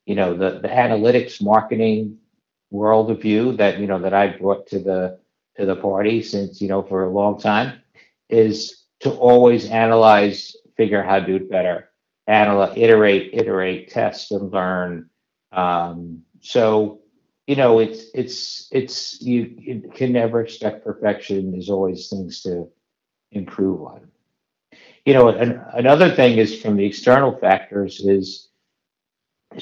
you 0.08 0.16
know 0.16 0.36
the 0.36 0.60
the 0.60 0.70
analytics 0.70 1.40
marketing 1.42 2.18
world 2.72 3.12
of 3.12 3.22
view 3.22 3.54
that 3.58 3.80
you 3.80 3.86
know 3.86 4.00
that 4.00 4.14
I 4.16 4.38
brought 4.38 4.66
to 4.70 4.80
the 4.80 5.20
to 5.58 5.68
the 5.68 5.76
party 5.76 6.24
since 6.24 6.62
you 6.62 6.68
know 6.68 6.82
for 6.82 7.04
a 7.04 7.12
long 7.12 7.40
time 7.40 7.82
is 8.30 8.86
to 9.02 9.12
always 9.12 9.70
analyze, 9.70 10.56
figure 10.78 11.02
out 11.04 11.10
how 11.10 11.20
to 11.20 11.26
do 11.28 11.36
it 11.38 11.50
better, 11.52 11.92
analyze, 12.28 12.74
iterate, 12.76 13.32
iterate, 13.34 13.90
test, 13.92 14.32
and 14.32 14.52
learn. 14.52 15.10
Um, 15.52 16.24
so 16.42 17.02
you 17.50 17.56
know 17.56 17.80
it's 17.80 18.06
it's 18.14 18.68
it's 18.72 19.20
you, 19.24 19.82
can 19.96 20.12
never 20.14 20.40
expect 20.40 20.86
perfection. 20.86 21.52
There's 21.52 21.72
always 21.72 22.08
things 22.08 22.42
to 22.44 22.70
improve 23.32 23.82
on. 23.82 24.12
You 25.04 25.16
know, 25.16 25.30
an, 25.30 25.60
another 25.74 26.12
thing 26.12 26.38
is 26.38 26.62
from 26.62 26.78
the 26.78 26.86
external 26.86 27.36
factors 27.36 28.02
is 28.02 28.50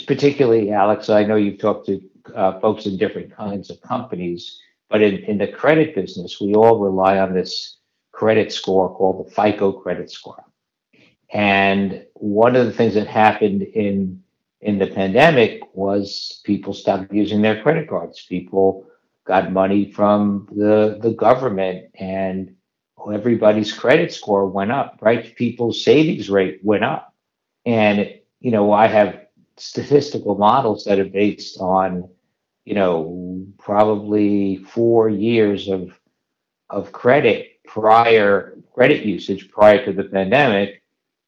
particularly 0.06 0.74
Alex, 0.74 1.10
I 1.10 1.24
know 1.24 1.38
you've 1.38 1.60
talked 1.60 1.86
to 1.86 2.02
uh, 2.36 2.60
folks 2.60 2.88
in 2.88 2.98
different 2.98 3.34
kinds 3.34 3.70
of 3.70 3.82
companies, 3.82 4.60
but 4.90 5.02
in, 5.02 5.20
in 5.24 5.38
the 5.38 5.48
credit 5.48 5.96
business, 5.96 6.42
we 6.42 6.56
all 6.56 6.80
rely 6.80 7.20
on 7.20 7.34
this 7.34 7.78
credit 8.12 8.52
score 8.52 8.94
called 8.94 9.26
the 9.26 9.32
FICO 9.32 9.72
credit 9.72 10.12
score. 10.12 10.44
And 11.32 12.06
one 12.16 12.58
of 12.58 12.66
the 12.66 12.74
things 12.74 12.96
that 12.96 13.08
happened 13.08 13.62
in 13.62 14.24
in 14.62 14.80
the 14.80 14.88
pandemic 14.88 15.62
was 15.74 16.42
people 16.44 16.74
stopped 16.74 17.14
using 17.14 17.42
their 17.42 17.62
credit 17.62 17.88
cards. 17.88 18.26
People 18.28 18.86
got 19.26 19.52
money 19.52 19.92
from 19.92 20.48
the 20.52 20.98
the 21.02 21.12
government, 21.12 21.92
and 21.96 22.56
everybody's 23.14 23.74
credit 23.74 24.12
score 24.12 24.48
went 24.48 24.72
up. 24.72 24.98
Right, 25.02 25.36
people's 25.36 25.84
savings 25.84 26.30
rate 26.30 26.60
went 26.64 26.84
up, 26.84 27.14
and 27.66 28.14
you 28.40 28.52
know 28.52 28.72
I 28.72 28.88
have 28.88 29.28
statistical 29.58 30.36
models 30.36 30.86
that 30.86 31.00
are 31.00 31.06
based 31.06 31.60
on, 31.60 32.08
you 32.66 32.76
know, 32.76 33.46
probably 33.58 34.58
four 34.58 35.10
years 35.10 35.68
of 35.68 36.00
of 36.70 36.92
credit 36.92 37.60
prior 37.66 38.58
credit 38.74 39.06
usage 39.06 39.50
prior 39.50 39.84
to 39.86 39.94
the 39.94 40.06
pandemic, 40.06 40.82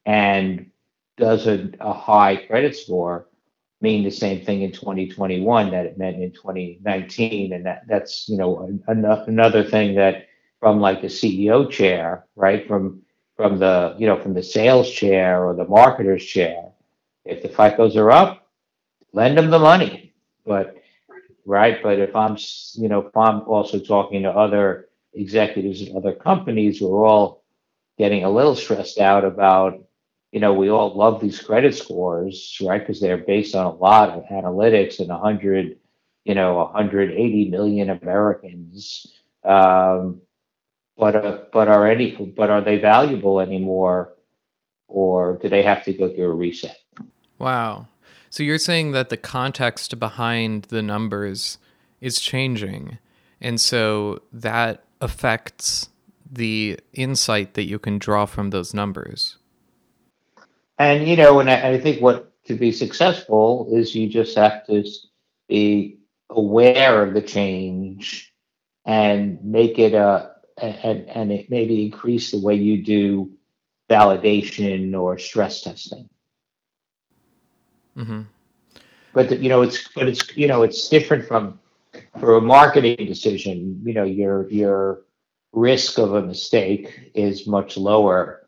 and 0.05 0.71
does 1.19 1.47
a, 1.47 1.69
a 1.79 1.93
high 1.93 2.35
credit 2.35 2.75
score 2.75 3.27
mean 3.81 4.03
the 4.03 4.11
same 4.11 4.43
thing 4.43 4.61
in 4.61 4.71
2021 4.71 5.71
that 5.71 5.85
it 5.85 5.97
meant 5.97 6.21
in 6.21 6.31
2019 6.31 7.53
and 7.53 7.65
that 7.65 7.83
that's 7.87 8.27
you 8.27 8.37
know 8.37 8.65
an, 8.87 9.05
another 9.27 9.63
thing 9.63 9.95
that 9.95 10.27
from 10.59 10.81
like 10.81 11.01
the 11.01 11.07
ceo 11.07 11.69
chair 11.69 12.25
right 12.35 12.67
from 12.67 13.01
from 13.37 13.57
the 13.57 13.95
you 13.97 14.05
know 14.05 14.21
from 14.21 14.33
the 14.33 14.43
sales 14.43 14.91
chair 14.91 15.45
or 15.45 15.55
the 15.55 15.65
marketer's 15.65 16.25
chair 16.25 16.69
if 17.29 17.41
the 17.41 17.49
FICOs 17.49 17.95
are 17.95 18.11
up, 18.11 18.47
lend 19.13 19.37
them 19.37 19.49
the 19.49 19.59
money. 19.59 20.13
But 20.45 20.77
right, 21.45 21.81
but 21.81 21.99
if 21.99 22.15
I'm 22.15 22.37
you 22.73 22.89
know 22.89 23.07
if 23.07 23.15
I'm 23.15 23.41
also 23.41 23.79
talking 23.79 24.23
to 24.23 24.31
other 24.31 24.89
executives 25.13 25.81
at 25.81 25.95
other 25.95 26.13
companies 26.13 26.79
who 26.79 26.93
are 26.95 27.05
all 27.05 27.43
getting 27.97 28.23
a 28.23 28.29
little 28.29 28.55
stressed 28.55 28.99
out 28.99 29.25
about 29.25 29.83
you 30.31 30.39
know 30.39 30.53
we 30.53 30.69
all 30.69 30.95
love 30.95 31.21
these 31.21 31.39
credit 31.39 31.75
scores 31.75 32.57
right 32.61 32.79
because 32.79 32.99
they're 32.99 33.17
based 33.17 33.55
on 33.55 33.65
a 33.65 33.75
lot 33.75 34.09
of 34.09 34.23
analytics 34.25 34.99
and 34.99 35.09
100 35.09 35.77
you 36.25 36.35
know 36.35 36.55
180 36.55 37.49
million 37.49 37.89
americans 37.89 39.07
um, 39.43 40.21
but 40.97 41.15
uh, 41.15 41.39
but 41.51 41.67
are 41.67 41.87
any 41.87 42.11
but 42.11 42.49
are 42.49 42.61
they 42.61 42.77
valuable 42.77 43.39
anymore 43.39 44.13
or 44.87 45.37
do 45.41 45.49
they 45.49 45.63
have 45.63 45.83
to 45.83 45.93
go 45.93 46.13
through 46.13 46.31
a 46.31 46.33
reset 46.33 46.77
Wow. 47.39 47.87
So 48.29 48.43
you're 48.43 48.59
saying 48.59 48.91
that 48.91 49.09
the 49.09 49.17
context 49.17 49.97
behind 49.97 50.63
the 50.63 50.83
numbers 50.83 51.57
is 52.01 52.19
changing. 52.19 52.99
And 53.41 53.59
so 53.59 54.21
that 54.31 54.83
affects 55.01 55.89
the 56.29 56.77
insight 56.93 57.55
that 57.55 57.63
you 57.63 57.79
can 57.79 57.97
draw 57.97 58.25
from 58.25 58.51
those 58.51 58.73
numbers. 58.73 59.37
And, 60.79 61.07
you 61.07 61.17
know, 61.17 61.41
and 61.41 61.49
I, 61.49 61.71
I 61.71 61.79
think 61.79 62.01
what 62.01 62.31
to 62.45 62.55
be 62.55 62.71
successful 62.71 63.67
is 63.71 63.93
you 63.93 64.07
just 64.07 64.35
have 64.37 64.65
to 64.67 64.85
be 65.47 65.99
aware 66.29 67.03
of 67.03 67.13
the 67.13 67.21
change 67.21 68.33
and 68.85 69.43
make 69.43 69.77
it 69.77 69.93
a, 69.93 70.31
and, 70.57 71.07
and 71.09 71.31
it 71.31 71.49
maybe 71.49 71.85
increase 71.85 72.31
the 72.31 72.39
way 72.39 72.55
you 72.55 72.83
do 72.83 73.31
validation 73.89 74.97
or 74.97 75.17
stress 75.17 75.61
testing. 75.61 76.09
Mm-hmm. 77.97 78.21
But 79.13 79.39
you 79.39 79.49
know, 79.49 79.61
it's 79.61 79.89
but 79.95 80.07
it's 80.07 80.37
you 80.37 80.47
know, 80.47 80.63
it's 80.63 80.87
different 80.87 81.27
from 81.27 81.59
for 82.19 82.37
a 82.37 82.41
marketing 82.41 83.07
decision. 83.07 83.81
You 83.83 83.93
know, 83.93 84.03
your 84.03 84.49
your 84.49 85.01
risk 85.51 85.97
of 85.97 86.13
a 86.13 86.21
mistake 86.21 87.11
is 87.15 87.47
much 87.47 87.75
lower 87.75 88.38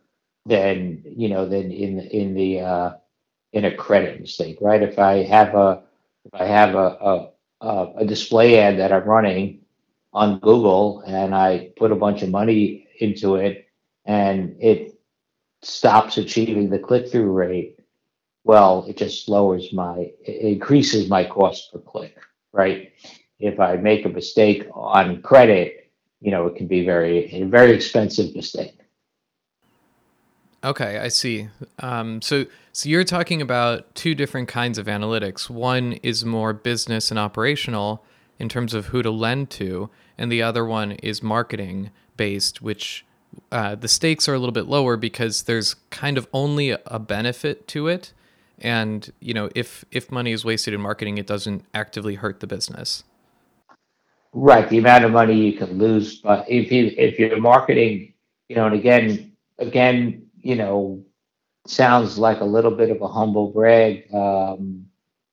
than 0.45 1.03
you 1.05 1.29
know 1.29 1.47
than 1.47 1.71
in 1.71 1.99
in 1.99 2.33
the 2.33 2.61
uh, 2.61 2.91
in 3.53 3.65
a 3.65 3.75
credit 3.75 4.21
mistake, 4.21 4.57
right? 4.61 4.81
If 4.81 4.99
I 4.99 5.23
have 5.23 5.55
a 5.55 5.83
if 6.25 6.33
I 6.33 6.45
have 6.45 6.75
a, 6.75 7.31
a 7.61 7.93
a 7.97 8.05
display 8.05 8.59
ad 8.59 8.79
that 8.79 8.91
I'm 8.91 9.03
running 9.05 9.61
on 10.13 10.39
Google 10.39 11.01
and 11.05 11.35
I 11.35 11.71
put 11.77 11.91
a 11.91 11.95
bunch 11.95 12.21
of 12.21 12.29
money 12.29 12.87
into 12.99 13.35
it 13.35 13.67
and 14.05 14.55
it 14.59 14.99
stops 15.61 16.17
achieving 16.17 16.69
the 16.69 16.79
click 16.79 17.09
through 17.09 17.31
rate, 17.31 17.79
well, 18.43 18.85
it 18.87 18.97
just 18.97 19.29
lowers 19.29 19.71
my, 19.73 20.11
increases 20.25 21.09
my 21.09 21.23
cost 21.25 21.71
per 21.71 21.79
click, 21.79 22.17
right? 22.51 22.91
If 23.39 23.59
I 23.59 23.75
make 23.77 24.05
a 24.05 24.09
mistake 24.09 24.67
on 24.73 25.21
credit, 25.21 25.91
you 26.19 26.31
know, 26.31 26.47
it 26.47 26.55
can 26.55 26.67
be 26.67 26.85
very, 26.85 27.31
a 27.33 27.43
very 27.45 27.71
expensive 27.71 28.35
mistake. 28.35 28.80
Okay, 30.63 30.99
I 30.99 31.07
see. 31.07 31.49
Um, 31.79 32.21
so, 32.21 32.45
so 32.71 32.87
you're 32.87 33.03
talking 33.03 33.41
about 33.41 33.93
two 33.95 34.13
different 34.13 34.47
kinds 34.47 34.77
of 34.77 34.85
analytics. 34.85 35.49
One 35.49 35.93
is 36.03 36.23
more 36.23 36.53
business 36.53 37.09
and 37.09 37.19
operational 37.19 38.03
in 38.37 38.47
terms 38.47 38.73
of 38.73 38.87
who 38.87 39.01
to 39.01 39.09
lend 39.09 39.49
to, 39.51 39.89
and 40.17 40.31
the 40.31 40.43
other 40.43 40.65
one 40.65 40.91
is 40.93 41.23
marketing 41.23 41.89
based, 42.15 42.61
which 42.61 43.05
uh, 43.51 43.75
the 43.75 43.87
stakes 43.87 44.27
are 44.29 44.33
a 44.33 44.39
little 44.39 44.53
bit 44.53 44.67
lower 44.67 44.97
because 44.97 45.43
there's 45.43 45.75
kind 45.89 46.17
of 46.17 46.27
only 46.33 46.71
a 46.85 46.99
benefit 46.99 47.67
to 47.69 47.87
it 47.87 48.13
and 48.61 49.11
you 49.19 49.33
know 49.33 49.49
if 49.55 49.83
if 49.91 50.11
money 50.11 50.31
is 50.31 50.45
wasted 50.45 50.73
in 50.73 50.81
marketing 50.81 51.17
it 51.17 51.27
doesn't 51.27 51.65
actively 51.73 52.15
hurt 52.15 52.39
the 52.39 52.47
business 52.47 53.03
right 54.33 54.69
the 54.69 54.77
amount 54.77 55.03
of 55.03 55.11
money 55.11 55.33
you 55.33 55.57
can 55.57 55.77
lose 55.77 56.17
but 56.21 56.45
if 56.49 56.71
you 56.71 56.91
if 56.97 57.17
you're 57.17 57.39
marketing 57.39 58.13
you 58.47 58.55
know 58.55 58.65
and 58.65 58.75
again 58.75 59.31
again 59.59 60.23
you 60.43 60.55
know 60.55 61.03
sounds 61.67 62.17
like 62.17 62.41
a 62.41 62.45
little 62.45 62.71
bit 62.71 62.91
of 62.91 63.01
a 63.01 63.07
humble 63.07 63.51
brag 63.51 64.13
um, 64.13 64.85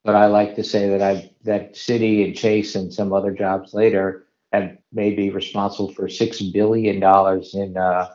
but 0.04 0.16
i 0.16 0.26
like 0.26 0.56
to 0.56 0.64
say 0.64 0.88
that 0.88 1.02
i 1.02 1.30
that 1.44 1.74
Citi 1.74 2.24
and 2.26 2.36
chase 2.36 2.74
and 2.76 2.92
some 2.92 3.12
other 3.12 3.32
jobs 3.32 3.74
later 3.74 4.26
have 4.52 4.78
maybe 4.92 5.30
responsible 5.30 5.92
for 5.92 6.08
six 6.08 6.42
billion 6.42 7.00
dollars 7.00 7.54
in 7.54 7.76
uh, 7.76 8.08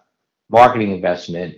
marketing 0.50 0.92
investment 0.92 1.56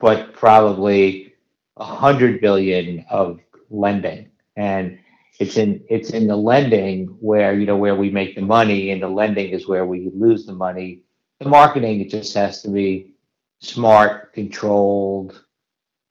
but 0.00 0.34
probably 0.34 1.34
a 1.78 1.84
hundred 1.84 2.40
billion 2.40 3.04
of 3.10 3.40
lending, 3.70 4.30
and 4.56 4.98
it's 5.40 5.56
in 5.58 5.84
it's 5.90 6.10
in 6.10 6.26
the 6.26 6.36
lending 6.36 7.06
where 7.20 7.54
you 7.58 7.66
know 7.66 7.78
where 7.78 7.96
we 7.96 8.10
make 8.10 8.36
the 8.36 8.42
money, 8.42 8.92
and 8.92 9.02
the 9.02 9.08
lending 9.08 9.50
is 9.50 9.68
where 9.68 9.86
we 9.86 10.10
lose 10.14 10.46
the 10.46 10.54
money. 10.54 11.02
The 11.40 11.48
marketing 11.48 12.00
it 12.02 12.10
just 12.10 12.34
has 12.34 12.62
to 12.62 12.70
be 12.70 13.15
smart, 13.60 14.32
controlled, 14.32 15.42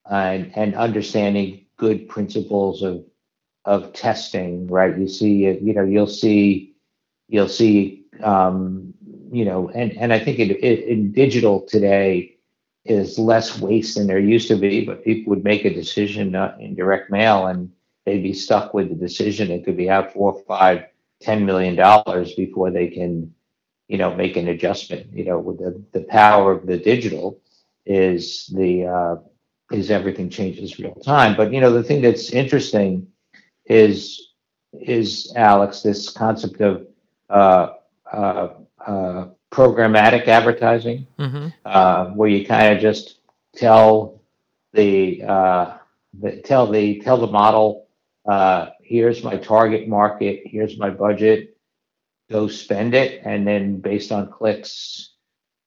and 0.09 0.51
and 0.55 0.75
understanding 0.75 1.65
good 1.77 2.07
principles 2.07 2.81
of 2.81 3.05
of 3.65 3.93
testing. 3.93 4.67
Right? 4.67 4.97
You 4.97 5.07
see, 5.07 5.45
you 5.45 5.73
know, 5.73 5.83
you'll 5.83 6.07
see 6.07 6.75
you'll 7.27 7.49
see 7.49 8.05
um, 8.23 8.93
you 9.31 9.45
know, 9.45 9.69
and 9.69 9.91
and 9.97 10.13
I 10.13 10.19
think 10.19 10.39
in, 10.39 10.51
in 10.51 11.11
digital 11.11 11.61
today 11.61 12.35
is 12.85 13.17
less 13.17 13.59
waste 13.59 13.97
than 13.97 14.07
there 14.07 14.19
used 14.19 14.47
to 14.47 14.55
be, 14.55 14.85
but 14.85 15.03
people 15.03 15.31
would 15.31 15.43
make 15.43 15.65
a 15.65 15.73
decision 15.73 16.35
uh, 16.35 16.55
in 16.59 16.75
direct 16.75 17.09
mail 17.09 17.47
and 17.47 17.71
they'd 18.05 18.21
be 18.21 18.33
stuck 18.33 18.73
with 18.73 18.89
the 18.89 18.95
decision. 18.95 19.51
It 19.51 19.65
could 19.65 19.75
be 19.75 19.89
out 19.89 20.13
four, 20.13 20.41
five, 20.47 20.85
ten 21.19 21.45
million 21.45 21.75
dollars 21.75 22.35
before 22.35 22.69
they 22.71 22.87
can, 22.87 23.33
you 23.87 23.97
know, 23.97 24.13
make 24.15 24.35
an 24.37 24.47
adjustment. 24.47 25.07
You 25.13 25.25
know, 25.25 25.39
with 25.39 25.59
the, 25.59 25.81
the 25.93 26.05
power 26.05 26.51
of 26.51 26.65
the 26.65 26.77
digital 26.77 27.39
is 27.85 28.47
the 28.55 28.85
uh, 28.85 29.15
is 29.71 29.91
everything 29.91 30.29
changes 30.29 30.79
real 30.79 30.95
time. 30.95 31.35
But 31.35 31.53
you 31.53 31.59
know, 31.61 31.71
the 31.71 31.83
thing 31.83 32.01
that's 32.01 32.31
interesting 32.31 33.07
is 33.65 34.33
is 34.73 35.31
Alex 35.35 35.81
this 35.81 36.09
concept 36.09 36.61
of 36.61 36.87
uh, 37.29 37.67
uh, 38.11 38.49
uh, 38.85 39.25
programmatic 39.51 40.27
advertising, 40.27 41.07
Mm-hmm. 41.19 41.47
uh, 41.65 42.07
where 42.11 42.29
you 42.29 42.45
kind 42.45 42.73
of 42.75 42.81
just 42.81 43.19
tell 43.55 44.21
the, 44.73 45.23
uh, 45.23 45.77
the 46.19 46.41
tell 46.41 46.67
the 46.69 46.99
tell 47.01 47.17
the 47.17 47.27
model, 47.27 47.87
uh, 48.27 48.67
here's 48.83 49.23
my 49.23 49.37
target 49.37 49.87
market, 49.87 50.41
here's 50.45 50.77
my 50.77 50.89
budget, 50.89 51.54
go 52.29 52.47
spend 52.47 52.93
it, 52.93 53.21
and 53.25 53.47
then 53.47 53.79
based 53.79 54.11
on 54.11 54.31
clicks, 54.31 55.13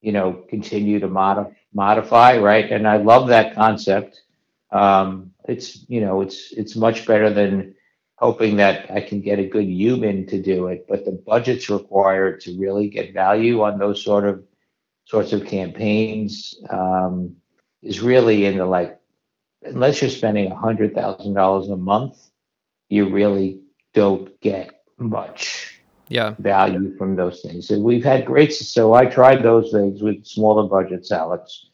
you 0.01 0.13
know, 0.13 0.45
continue 0.49 1.01
to 1.01 1.09
modif- 1.09 1.55
modify, 1.73 2.39
right? 2.39 2.71
And 2.71 2.87
I 2.87 2.97
love 2.97 3.29
that 3.29 3.55
concept. 3.55 4.23
Um, 4.71 5.33
it's 5.47 5.89
you 5.89 6.01
know, 6.01 6.21
it's 6.21 6.53
it's 6.53 6.77
much 6.77 7.07
better 7.07 7.31
than 7.33 7.75
hoping 8.17 8.57
that 8.57 8.91
I 8.91 9.01
can 9.01 9.21
get 9.21 9.39
a 9.39 9.47
good 9.47 9.67
human 9.67 10.27
to 10.27 10.43
do 10.43 10.67
it, 10.67 10.87
but 10.89 11.05
the 11.05 11.13
budget's 11.13 11.71
required 11.71 12.41
to 12.43 12.59
really 12.59 12.89
get 12.89 13.15
value 13.15 13.63
on 13.63 13.79
those 13.79 14.03
sort 14.03 14.25
of 14.25 14.43
sorts 15.05 15.33
of 15.33 15.47
campaigns 15.47 16.57
um, 16.69 17.37
is 17.83 18.01
really 18.01 18.45
in 18.45 18.59
the 18.59 18.67
like, 18.67 18.99
unless 19.63 20.03
you're 20.03 20.11
spending 20.11 20.51
a 20.51 20.57
hundred 20.57 20.95
thousand 20.95 21.35
dollars 21.35 21.69
a 21.69 21.77
month, 21.77 22.19
you 22.89 23.09
really 23.09 23.61
don't 23.95 24.39
get 24.41 24.83
much 24.99 25.78
Yeah. 26.09 26.35
value 26.39 26.97
from 26.97 27.17
those 27.17 27.41
things. 27.43 27.71
And 27.71 27.83
we've 27.85 28.05
had 28.05 28.25
great, 28.25 28.53
so 28.53 28.95
I 28.95 29.07
tried 29.07 29.43
those 29.43 29.71
things 29.71 30.03
with 30.03 30.25
smaller 30.27 30.69
budgets, 30.69 31.13
Alex. 31.13 31.67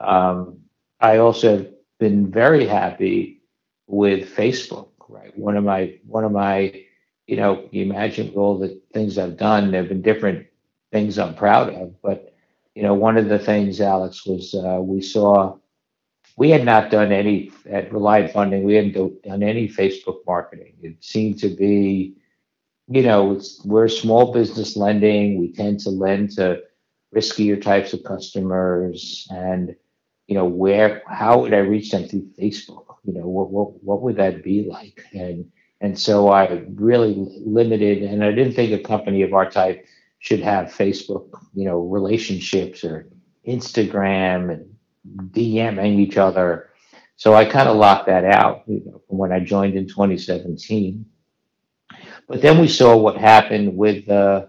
Um, 0.00 0.60
I 1.00 1.18
also 1.18 1.58
have 1.58 1.68
been 1.98 2.30
very 2.30 2.66
happy 2.66 3.42
with 3.86 4.34
Facebook, 4.34 4.88
right? 5.08 5.36
One 5.36 5.56
of 5.56 5.64
my, 5.64 5.98
one 6.06 6.24
of 6.24 6.32
my, 6.32 6.84
you 7.26 7.36
know, 7.36 7.68
you 7.70 7.82
imagine 7.82 8.32
all 8.34 8.58
the 8.58 8.80
things 8.92 9.18
I've 9.18 9.36
done, 9.36 9.70
there 9.70 9.80
have 9.82 9.88
been 9.88 10.02
different 10.02 10.46
things 10.92 11.18
I'm 11.18 11.34
proud 11.34 11.72
of, 11.74 12.00
but, 12.02 12.34
you 12.74 12.82
know, 12.82 12.94
one 12.94 13.16
of 13.16 13.28
the 13.28 13.38
things, 13.38 13.80
Alex, 13.80 14.26
was 14.26 14.54
uh, 14.54 14.80
we 14.80 15.00
saw, 15.02 15.56
we 16.36 16.50
had 16.50 16.64
not 16.64 16.90
done 16.90 17.12
any, 17.12 17.50
at 17.68 17.92
Reliant 17.92 18.32
Funding, 18.32 18.62
we 18.62 18.74
hadn't 18.74 18.92
do- 18.94 19.18
done 19.24 19.42
any 19.42 19.68
Facebook 19.68 20.18
marketing. 20.26 20.74
It 20.82 20.96
seemed 21.00 21.38
to 21.40 21.48
be, 21.48 22.14
you 22.90 23.02
know, 23.02 23.40
we're 23.64 23.86
small 23.86 24.32
business 24.32 24.76
lending. 24.76 25.38
We 25.38 25.52
tend 25.52 25.78
to 25.80 25.90
lend 25.90 26.32
to 26.32 26.60
riskier 27.14 27.60
types 27.62 27.92
of 27.92 28.02
customers. 28.02 29.28
And, 29.30 29.76
you 30.26 30.34
know, 30.34 30.44
where, 30.44 31.02
how 31.06 31.38
would 31.40 31.54
I 31.54 31.58
reach 31.58 31.92
them 31.92 32.08
through 32.08 32.28
Facebook? 32.38 32.96
You 33.04 33.14
know, 33.14 33.28
what, 33.28 33.50
what, 33.50 33.82
what 33.84 34.02
would 34.02 34.16
that 34.16 34.42
be 34.42 34.66
like? 34.68 35.04
And, 35.12 35.50
and 35.80 35.96
so 35.96 36.30
I 36.30 36.64
really 36.74 37.14
limited, 37.46 38.02
and 38.02 38.24
I 38.24 38.32
didn't 38.32 38.54
think 38.54 38.72
a 38.72 38.82
company 38.82 39.22
of 39.22 39.34
our 39.34 39.48
type 39.48 39.86
should 40.18 40.40
have 40.40 40.66
Facebook, 40.66 41.28
you 41.54 41.66
know, 41.66 41.78
relationships 41.78 42.82
or 42.82 43.08
Instagram 43.48 44.52
and 44.52 45.30
DMing 45.32 46.00
each 46.00 46.16
other. 46.16 46.70
So 47.14 47.34
I 47.34 47.44
kind 47.44 47.68
of 47.68 47.76
locked 47.76 48.08
that 48.08 48.24
out, 48.24 48.64
you 48.66 48.82
know, 48.84 49.00
from 49.06 49.18
when 49.18 49.32
I 49.32 49.38
joined 49.40 49.76
in 49.76 49.86
2017. 49.86 51.06
But 52.30 52.42
then 52.42 52.60
we 52.60 52.68
saw 52.68 52.96
what 52.96 53.16
happened 53.16 53.76
with 53.76 54.06
the 54.06 54.48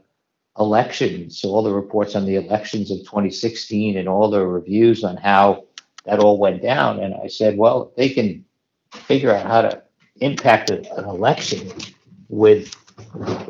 elections, 0.59 1.39
so 1.39 1.49
all 1.49 1.63
the 1.63 1.73
reports 1.73 2.15
on 2.15 2.27
the 2.27 2.35
elections 2.35 2.91
of 2.91 2.99
2016 2.99 3.97
and 3.97 4.07
all 4.07 4.29
the 4.29 4.45
reviews 4.45 5.03
on 5.03 5.17
how 5.17 5.63
that 6.05 6.19
all 6.19 6.37
went 6.37 6.61
down. 6.61 6.99
And 6.99 7.15
I 7.15 7.25
said, 7.25 7.57
well, 7.57 7.89
if 7.89 7.95
they 7.95 8.09
can 8.09 8.45
figure 8.93 9.31
out 9.33 9.47
how 9.47 9.61
to 9.63 9.81
impact 10.17 10.69
an 10.69 10.85
election 11.05 11.71
with 12.29 12.71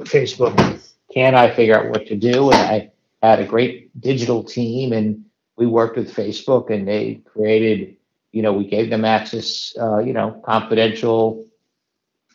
Facebook, 0.06 0.80
can 1.14 1.36
I 1.36 1.54
figure 1.54 1.78
out 1.78 1.90
what 1.90 2.08
to 2.08 2.16
do? 2.16 2.52
And 2.54 2.62
I 2.62 2.92
had 3.28 3.42
a 3.42 3.46
great 3.46 4.00
digital 4.00 4.46
team 4.46 4.94
and 4.94 5.26
we 5.58 5.68
worked 5.68 5.98
with 5.98 6.16
Facebook 6.16 6.70
and 6.70 6.88
they 6.88 7.16
created, 7.26 7.98
you 8.32 8.44
know, 8.44 8.54
we 8.54 8.66
gave 8.66 8.90
them 8.90 9.04
access, 9.04 9.76
uh, 9.78 10.00
you 10.00 10.14
know, 10.14 10.42
confidential 10.46 11.46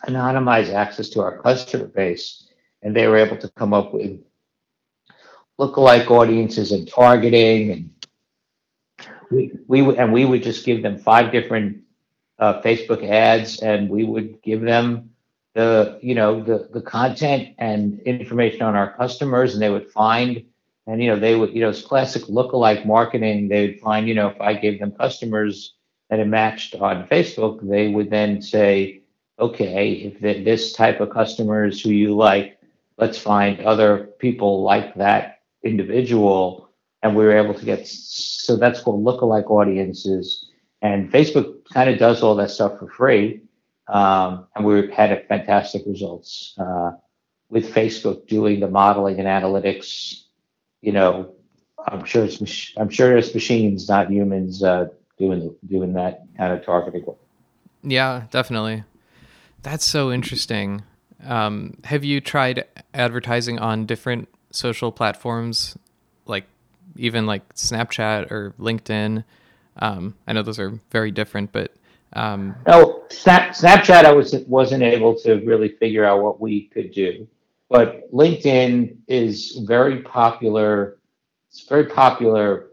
anonymized 0.06 0.72
access 0.72 1.08
to 1.10 1.20
our 1.20 1.38
customer 1.38 1.86
base, 1.86 2.48
and 2.82 2.94
they 2.94 3.06
were 3.06 3.16
able 3.16 3.36
to 3.38 3.48
come 3.50 3.74
up 3.74 3.92
with 3.92 4.20
lookalike 5.58 6.10
audiences 6.10 6.72
and 6.72 6.88
targeting, 6.88 7.70
and 7.70 7.90
we 9.30 9.52
we 9.66 9.82
would 9.82 9.96
and 9.96 10.12
we 10.12 10.24
would 10.24 10.42
just 10.42 10.64
give 10.64 10.82
them 10.82 10.98
five 10.98 11.32
different 11.32 11.82
uh, 12.38 12.60
Facebook 12.62 13.08
ads, 13.08 13.60
and 13.60 13.88
we 13.88 14.04
would 14.04 14.42
give 14.42 14.60
them 14.60 15.10
the 15.54 15.98
you 16.02 16.14
know 16.14 16.42
the 16.42 16.68
the 16.72 16.82
content 16.82 17.54
and 17.58 18.00
information 18.00 18.62
on 18.62 18.74
our 18.74 18.96
customers, 18.96 19.54
and 19.54 19.62
they 19.62 19.70
would 19.70 19.90
find. 19.90 20.44
And 20.88 21.02
you 21.02 21.10
know 21.10 21.18
they 21.18 21.34
would 21.34 21.52
you 21.52 21.62
know 21.62 21.70
it's 21.70 21.82
classic 21.82 22.22
lookalike 22.24 22.86
marketing. 22.86 23.48
They 23.48 23.66
would 23.66 23.80
find 23.80 24.06
you 24.06 24.14
know 24.14 24.28
if 24.28 24.40
I 24.40 24.54
gave 24.54 24.78
them 24.78 24.92
customers 24.92 25.74
and 26.10 26.20
it 26.20 26.26
matched 26.26 26.74
on 26.76 27.06
Facebook, 27.08 27.66
they 27.68 27.88
would 27.88 28.10
then 28.10 28.40
say, 28.40 29.02
okay, 29.38 29.92
if 29.92 30.20
th- 30.20 30.44
this 30.44 30.72
type 30.72 31.00
of 31.00 31.10
customer 31.10 31.64
is 31.66 31.80
who 31.80 31.90
you 31.90 32.14
like, 32.16 32.58
let's 32.98 33.18
find 33.18 33.60
other 33.60 34.08
people 34.18 34.62
like 34.62 34.94
that 34.94 35.40
individual. 35.62 36.70
And 37.02 37.14
we 37.14 37.24
were 37.24 37.36
able 37.36 37.54
to 37.54 37.64
get, 37.64 37.86
so 37.86 38.56
that's 38.56 38.80
called 38.80 39.04
lookalike 39.04 39.50
audiences. 39.50 40.50
And 40.82 41.12
Facebook 41.12 41.64
kind 41.72 41.90
of 41.90 41.98
does 41.98 42.22
all 42.22 42.34
that 42.36 42.50
stuff 42.50 42.78
for 42.78 42.88
free. 42.88 43.42
Um, 43.88 44.46
and 44.54 44.64
we 44.64 44.90
had 44.92 45.12
a 45.12 45.22
fantastic 45.24 45.82
results 45.86 46.54
uh, 46.58 46.92
with 47.48 47.72
Facebook 47.72 48.26
doing 48.26 48.60
the 48.60 48.68
modeling 48.68 49.20
and 49.20 49.28
analytics. 49.28 50.22
You 50.80 50.92
know, 50.92 51.34
I'm 51.86 52.04
sure 52.04 52.24
it's 52.24 52.72
I'm 52.76 52.88
sure 52.88 53.16
it's 53.16 53.32
machines, 53.32 53.88
not 53.88 54.10
humans, 54.10 54.62
uh, 54.62 54.88
doing 55.18 55.54
doing 55.68 55.92
that 55.92 56.24
kind 56.36 56.52
of 56.52 56.64
targeting. 56.64 57.04
Yeah, 57.82 58.24
definitely. 58.30 58.82
That's 59.62 59.84
so 59.84 60.12
interesting. 60.12 60.82
Um, 61.24 61.78
have 61.84 62.04
you 62.04 62.20
tried 62.20 62.64
advertising 62.94 63.58
on 63.58 63.86
different 63.86 64.28
social 64.50 64.92
platforms, 64.92 65.76
like 66.26 66.44
even 66.96 67.26
like 67.26 67.54
Snapchat 67.54 68.30
or 68.30 68.54
LinkedIn? 68.58 69.24
Um, 69.78 70.14
I 70.26 70.32
know 70.32 70.42
those 70.42 70.58
are 70.58 70.78
very 70.90 71.10
different, 71.10 71.52
but 71.52 71.74
um, 72.12 72.54
No, 72.66 73.04
Snap, 73.10 73.50
Snapchat, 73.50 74.04
I 74.04 74.12
was 74.12 74.34
wasn't 74.46 74.82
able 74.82 75.14
to 75.20 75.36
really 75.44 75.70
figure 75.70 76.04
out 76.04 76.22
what 76.22 76.40
we 76.40 76.68
could 76.68 76.92
do, 76.92 77.26
but 77.68 78.10
LinkedIn 78.12 78.96
is 79.08 79.62
very 79.66 80.02
popular. 80.02 80.98
It's 81.50 81.66
very 81.68 81.86
popular 81.86 82.68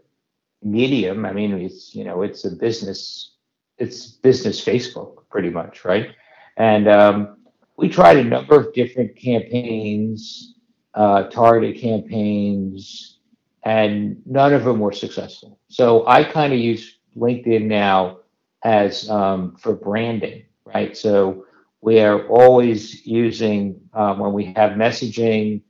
medium. 0.62 1.26
I 1.26 1.32
mean, 1.32 1.52
it's 1.60 1.94
you 1.94 2.04
know, 2.04 2.22
it's 2.22 2.44
a 2.44 2.50
business. 2.50 3.32
It's 3.78 4.06
business 4.06 4.64
Facebook, 4.64 5.28
pretty 5.30 5.50
much, 5.50 5.84
right? 5.84 6.10
And 6.56 6.88
um, 6.88 7.38
we 7.76 7.88
tried 7.88 8.18
a 8.18 8.24
number 8.24 8.58
of 8.58 8.72
different 8.74 9.16
campaigns, 9.16 10.54
uh, 10.94 11.24
targeted 11.24 11.80
campaigns, 11.80 13.18
and 13.64 14.22
none 14.26 14.52
of 14.52 14.64
them 14.64 14.78
were 14.78 14.92
successful. 14.92 15.58
So 15.68 16.06
I 16.06 16.22
kind 16.24 16.52
of 16.52 16.58
use 16.58 16.98
LinkedIn 17.16 17.64
now 17.64 18.18
as 18.62 19.08
um, 19.10 19.56
for 19.56 19.74
branding, 19.74 20.44
right? 20.64 20.96
So 20.96 21.46
we 21.80 22.00
are 22.00 22.26
always 22.28 23.04
using 23.06 23.80
um, 23.92 24.18
when 24.18 24.32
we 24.32 24.44
have 24.56 24.72
messaging 24.72 25.62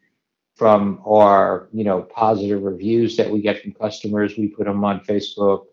from 0.55 1.01
our, 1.07 1.69
you 1.73 1.83
know, 1.83 2.03
positive 2.03 2.63
reviews 2.63 3.17
that 3.17 3.29
we 3.29 3.41
get 3.41 3.61
from 3.63 3.73
customers, 3.73 4.37
we 4.39 4.49
put 4.49 4.67
them 4.67 4.85
on 4.85 5.01
Facebook. 5.01 5.67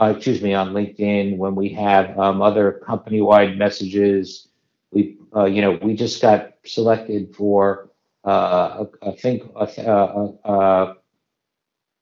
uh, 0.00 0.14
excuse 0.16 0.40
me, 0.40 0.54
on 0.54 0.72
LinkedIn, 0.72 1.36
when 1.36 1.54
we 1.54 1.68
have 1.70 2.18
um, 2.18 2.40
other 2.40 2.80
company-wide 2.86 3.58
messages. 3.58 4.48
We, 4.92 5.18
uh, 5.34 5.44
you 5.44 5.62
know, 5.62 5.78
we 5.82 5.94
just 5.94 6.20
got 6.20 6.54
selected 6.64 7.34
for, 7.34 7.90
uh, 8.24 8.84
I 9.02 9.12
think, 9.12 9.44
a, 9.56 9.64
a, 9.64 10.50
a, 10.50 10.96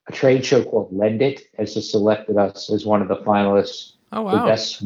a 0.09 0.13
trade 0.13 0.45
show 0.45 0.65
called 0.65 0.93
LendIt 0.93 1.41
has 1.59 1.75
just 1.75 1.91
selected 1.91 2.37
us 2.37 2.71
as 2.71 2.87
one 2.87 3.03
of 3.03 3.09
the 3.09 3.17
finalists 3.17 3.93
Oh 4.13 4.29
for 4.31 4.37
wow! 4.37 4.47
best 4.47 4.83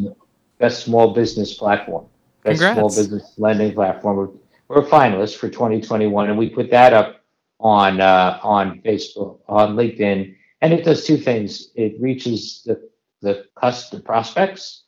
best 0.58 0.84
small 0.84 1.14
business 1.14 1.54
platform, 1.54 2.06
best 2.42 2.60
small 2.60 2.88
business 2.88 3.34
lending 3.38 3.72
platform. 3.72 4.16
We're, 4.16 4.28
we're 4.68 4.86
a 4.86 4.90
finalist 4.90 5.36
for 5.36 5.48
2021, 5.48 6.28
and 6.28 6.38
we 6.38 6.48
put 6.48 6.70
that 6.70 6.92
up 6.92 7.20
on 7.60 8.00
uh, 8.00 8.40
on 8.42 8.80
Facebook, 8.80 9.38
on 9.48 9.76
LinkedIn, 9.76 10.34
and 10.60 10.72
it 10.72 10.84
does 10.84 11.04
two 11.04 11.16
things. 11.16 11.70
It 11.76 12.00
reaches 12.00 12.62
the 12.64 12.90
the 13.20 13.46
custom 13.56 14.02
prospects, 14.02 14.82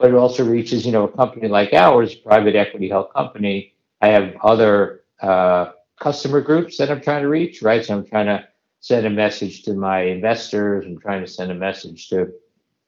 but 0.00 0.10
it 0.10 0.16
also 0.16 0.44
reaches 0.44 0.86
you 0.86 0.92
know 0.92 1.04
a 1.04 1.12
company 1.12 1.46
like 1.46 1.74
ours, 1.74 2.14
private 2.14 2.56
equity 2.56 2.88
held 2.88 3.12
company. 3.12 3.74
I 4.00 4.08
have 4.08 4.34
other 4.42 5.02
uh, 5.20 5.72
customer 6.00 6.40
groups 6.40 6.78
that 6.78 6.90
I'm 6.90 7.02
trying 7.02 7.22
to 7.22 7.28
reach, 7.28 7.62
right? 7.62 7.84
So 7.84 7.94
I'm 7.94 8.06
trying 8.06 8.26
to 8.26 8.48
send 8.80 9.06
a 9.06 9.10
message 9.10 9.62
to 9.64 9.74
my 9.74 10.00
investors. 10.00 10.86
I'm 10.86 10.98
trying 10.98 11.20
to 11.20 11.30
send 11.30 11.52
a 11.52 11.54
message 11.54 12.08
to 12.08 12.32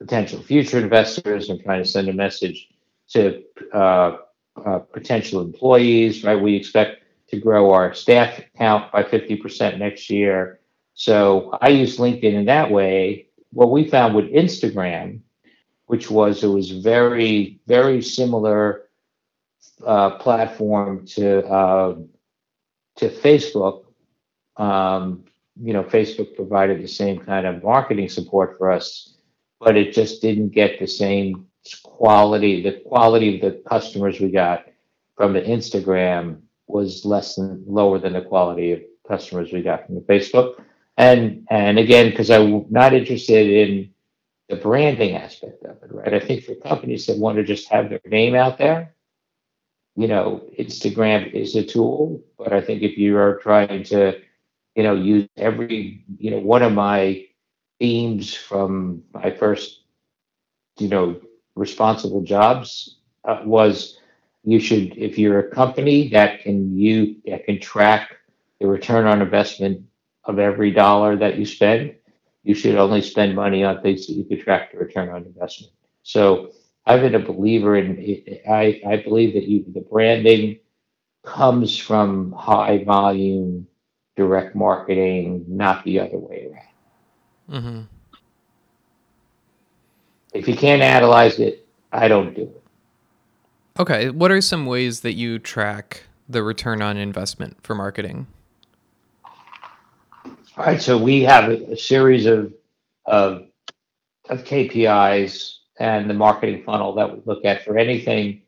potential 0.00 0.42
future 0.42 0.78
investors. 0.78 1.50
I'm 1.50 1.60
trying 1.60 1.82
to 1.82 1.88
send 1.88 2.08
a 2.08 2.14
message 2.14 2.70
to 3.10 3.42
uh, 3.74 4.16
uh, 4.64 4.78
potential 4.78 5.42
employees, 5.42 6.24
right? 6.24 6.40
We 6.40 6.56
expect 6.56 7.02
to 7.28 7.38
grow 7.38 7.72
our 7.72 7.92
staff 7.92 8.40
count 8.56 8.90
by 8.90 9.02
50% 9.02 9.78
next 9.78 10.08
year. 10.08 10.60
So 10.94 11.56
I 11.60 11.68
use 11.68 11.98
LinkedIn 11.98 12.32
in 12.32 12.46
that 12.46 12.70
way. 12.70 13.26
What 13.52 13.70
we 13.70 13.88
found 13.88 14.14
with 14.14 14.32
Instagram, 14.32 15.20
which 15.86 16.10
was 16.10 16.42
it 16.42 16.48
was 16.48 16.70
very, 16.70 17.60
very 17.66 18.02
similar 18.02 18.84
uh, 19.86 20.10
platform 20.18 21.06
to 21.06 21.44
uh, 21.46 21.96
to 22.96 23.08
Facebook. 23.08 23.84
Um, 24.56 25.24
you 25.60 25.72
know, 25.72 25.84
Facebook 25.84 26.34
provided 26.34 26.82
the 26.82 26.88
same 26.88 27.18
kind 27.18 27.46
of 27.46 27.62
marketing 27.62 28.08
support 28.08 28.56
for 28.58 28.70
us, 28.70 29.16
but 29.60 29.76
it 29.76 29.92
just 29.92 30.22
didn't 30.22 30.50
get 30.50 30.78
the 30.78 30.86
same 30.86 31.46
quality. 31.84 32.62
The 32.62 32.80
quality 32.86 33.36
of 33.36 33.40
the 33.40 33.62
customers 33.68 34.20
we 34.20 34.30
got 34.30 34.66
from 35.16 35.32
the 35.32 35.42
Instagram 35.42 36.40
was 36.66 37.04
less 37.04 37.36
than 37.36 37.62
lower 37.66 37.98
than 37.98 38.14
the 38.14 38.22
quality 38.22 38.72
of 38.72 38.80
customers 39.06 39.52
we 39.52 39.62
got 39.62 39.86
from 39.86 39.96
the 39.96 40.00
Facebook. 40.02 40.64
And 40.96 41.46
and 41.50 41.78
again, 41.78 42.10
because 42.10 42.30
I'm 42.30 42.66
not 42.70 42.92
interested 42.92 43.48
in 43.48 43.90
the 44.52 44.60
branding 44.60 45.16
aspect 45.16 45.64
of 45.64 45.82
it, 45.82 45.90
right? 45.90 46.12
I 46.12 46.20
think 46.20 46.44
for 46.44 46.54
companies 46.56 47.06
that 47.06 47.16
want 47.16 47.38
to 47.38 47.42
just 47.42 47.70
have 47.70 47.88
their 47.88 48.02
name 48.04 48.34
out 48.34 48.58
there, 48.58 48.94
you 49.96 50.06
know, 50.06 50.42
Instagram 50.58 51.32
is 51.32 51.56
a 51.56 51.64
tool, 51.64 52.22
but 52.36 52.52
I 52.52 52.60
think 52.60 52.82
if 52.82 52.98
you 52.98 53.16
are 53.16 53.38
trying 53.38 53.82
to, 53.84 54.20
you 54.74 54.82
know, 54.82 54.94
use 54.94 55.26
every, 55.38 56.04
you 56.18 56.30
know, 56.30 56.38
one 56.38 56.62
of 56.62 56.74
my 56.74 57.24
themes 57.78 58.34
from 58.34 59.02
my 59.14 59.30
first, 59.30 59.84
you 60.78 60.88
know, 60.88 61.18
responsible 61.54 62.22
jobs 62.22 62.98
uh, 63.24 63.40
was 63.46 63.98
you 64.44 64.60
should, 64.60 64.98
if 64.98 65.16
you're 65.16 65.40
a 65.40 65.50
company 65.50 66.08
that 66.10 66.42
can 66.42 66.76
you 66.76 67.16
that 67.24 67.46
can 67.46 67.58
track 67.58 68.16
the 68.60 68.66
return 68.66 69.06
on 69.06 69.22
investment 69.22 69.82
of 70.24 70.38
every 70.38 70.72
dollar 70.72 71.16
that 71.16 71.38
you 71.38 71.46
spend, 71.46 71.94
you 72.44 72.54
should 72.54 72.76
only 72.76 73.02
spend 73.02 73.34
money 73.34 73.64
on 73.64 73.82
things 73.82 74.06
that 74.06 74.14
you 74.14 74.24
can 74.24 74.40
track 74.40 74.72
the 74.72 74.78
return 74.78 75.08
on 75.08 75.24
investment. 75.24 75.72
So 76.02 76.50
I've 76.86 77.00
been 77.00 77.14
a 77.14 77.20
believer 77.20 77.76
in. 77.76 77.98
I 78.50 78.80
I 78.86 78.96
believe 78.96 79.34
that 79.34 79.44
you 79.44 79.64
the 79.68 79.80
branding 79.80 80.58
comes 81.24 81.76
from 81.76 82.32
high 82.32 82.82
volume 82.84 83.66
direct 84.16 84.54
marketing, 84.54 85.44
not 85.48 85.84
the 85.84 86.00
other 86.00 86.18
way 86.18 86.48
around. 87.48 87.62
hmm 87.62 87.80
If 90.34 90.48
you 90.48 90.56
can't 90.56 90.82
analyze 90.82 91.38
it, 91.38 91.66
I 91.92 92.08
don't 92.08 92.34
do 92.34 92.42
it. 92.42 92.62
Okay, 93.78 94.10
what 94.10 94.30
are 94.30 94.40
some 94.40 94.66
ways 94.66 95.00
that 95.00 95.14
you 95.14 95.38
track 95.38 96.04
the 96.28 96.42
return 96.42 96.82
on 96.82 96.96
investment 96.96 97.56
for 97.62 97.74
marketing? 97.74 98.26
All 100.54 100.66
right, 100.66 100.82
so 100.82 100.98
we 100.98 101.22
have 101.22 101.50
a, 101.50 101.78
series 101.78 102.26
of 102.26 102.52
KPIs 104.28 105.54
and 105.80 106.10
the 106.10 106.14
marketing 106.14 106.62
funnel 106.64 106.94
that 106.96 107.10
we 107.10 107.22
look 107.24 107.46
at 107.46 107.64
for 107.64 107.78
anything 107.78 108.42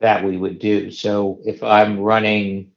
that 0.00 0.22
we 0.22 0.36
would 0.36 0.58
do. 0.58 0.90
So 0.90 1.38
if 1.46 1.62
I'm 1.62 1.98
running 1.98 2.72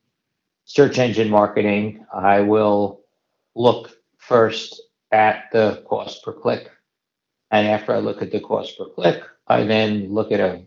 search 0.64 0.98
engine 0.98 1.30
marketing, 1.30 2.06
I 2.14 2.40
will 2.40 3.02
look 3.54 3.98
first 4.18 4.82
at 5.12 5.50
the 5.52 5.84
cost 5.86 6.24
per 6.24 6.32
click, 6.32 6.72
and 7.52 7.68
after 7.68 7.94
I 7.94 8.00
look 8.00 8.22
at 8.22 8.32
the 8.32 8.40
cost 8.40 8.78
per 8.78 8.86
click, 8.86 9.22
I 9.48 9.64
then 9.64 10.14
look 10.14 10.32
at 10.32 10.40
a 10.40 10.62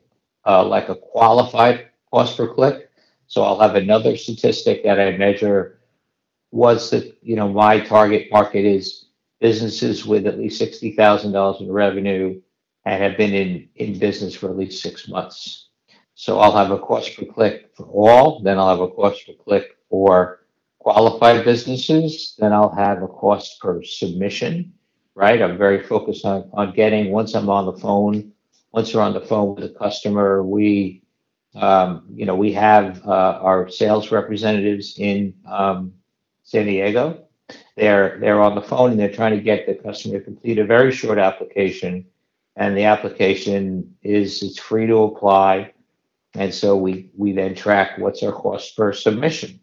uh, 0.45 0.63
like 0.67 0.91
a 0.91 0.97
qualified 0.97 1.89
cost 2.11 2.37
per 2.37 2.53
click. 2.53 2.91
So 3.27 3.43
I'll 3.43 3.61
have 3.61 3.75
another 3.75 4.19
statistic 4.19 4.85
that 4.85 5.01
I 5.01 5.17
measure 5.17 5.79
was 6.53 6.91
that 6.91 7.19
you 7.23 7.35
know 7.35 7.49
my 7.49 7.81
target 7.81 8.29
market 8.31 8.65
is 8.65 9.07
businesses 9.41 10.07
with 10.07 10.27
at 10.27 10.39
least 10.39 10.59
sixty 10.59 10.93
thousand 10.93 11.33
dollars 11.33 11.61
in 11.61 11.73
revenue 11.73 12.41
and 12.85 13.03
have 13.03 13.17
been 13.17 13.35
in 13.35 13.69
in 13.77 13.99
business 13.99 14.35
for 14.37 14.51
at 14.51 14.57
least 14.57 14.83
six 14.83 15.09
months. 15.09 15.71
So 16.15 16.39
I'll 16.39 16.57
have 16.57 16.71
a 16.71 16.79
cost 16.79 17.17
per 17.17 17.25
click 17.25 17.71
for 17.75 17.87
all, 17.87 18.41
then 18.43 18.59
I'll 18.59 18.69
have 18.69 18.81
a 18.81 18.89
cost 18.91 19.27
per 19.27 19.33
click 19.33 19.77
for 19.89 20.41
qualified 20.79 21.45
businesses, 21.45 22.35
then 22.39 22.53
I'll 22.53 22.75
have 22.75 23.03
a 23.03 23.09
cost 23.09 23.59
per 23.61 23.83
submission. 23.83 24.75
Right, 25.15 25.43
I'm 25.43 25.59
very 25.59 25.83
focused 25.83 26.25
on 26.25 26.51
on 26.53 26.75
getting 26.75 27.13
once 27.13 27.35
I'm 27.35 27.49
on 27.51 27.67
the 27.67 27.81
phone, 27.81 28.33
once 28.73 28.95
we're 28.95 29.03
on 29.03 29.15
the 29.15 29.21
phone 29.21 29.55
with 29.55 29.65
a 29.65 29.75
customer, 29.79 30.43
we 30.43 31.03
um, 31.55 32.07
you 32.15 32.27
know 32.27 32.37
we 32.37 32.53
have 32.53 33.07
uh, 33.07 33.39
our 33.41 33.69
sales 33.69 34.11
representatives 34.11 34.99
in 34.99 35.35
um, 35.47 35.93
San 36.53 36.67
Diego. 36.67 37.25
They're 37.77 38.19
they're 38.21 38.43
on 38.43 38.55
the 38.55 38.61
phone 38.61 38.91
and 38.91 39.01
they're 39.01 39.11
trying 39.11 39.35
to 39.35 39.43
get 39.43 39.67
the 39.67 39.75
customer 39.75 40.19
to 40.19 40.25
complete 40.25 40.59
a 40.59 40.67
very 40.67 40.93
short 40.93 41.19
application, 41.19 42.05
and 42.57 42.77
the 42.77 42.85
application 42.85 43.97
is 44.03 44.43
it's 44.43 44.59
free 44.59 44.87
to 44.87 45.05
apply, 45.05 45.73
and 46.35 46.53
so 46.53 46.77
we 46.77 47.11
we 47.17 47.33
then 47.33 47.55
track 47.55 47.97
what's 47.97 48.23
our 48.23 48.33
cost 48.33 48.77
per 48.77 48.93
submission. 48.93 49.61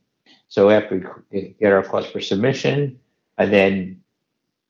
So 0.48 0.72
after 0.72 1.24
we 1.32 1.56
get 1.60 1.72
our 1.72 1.84
cost 1.84 2.12
per 2.12 2.22
submission, 2.22 3.00
and 3.38 3.54
then 3.54 4.02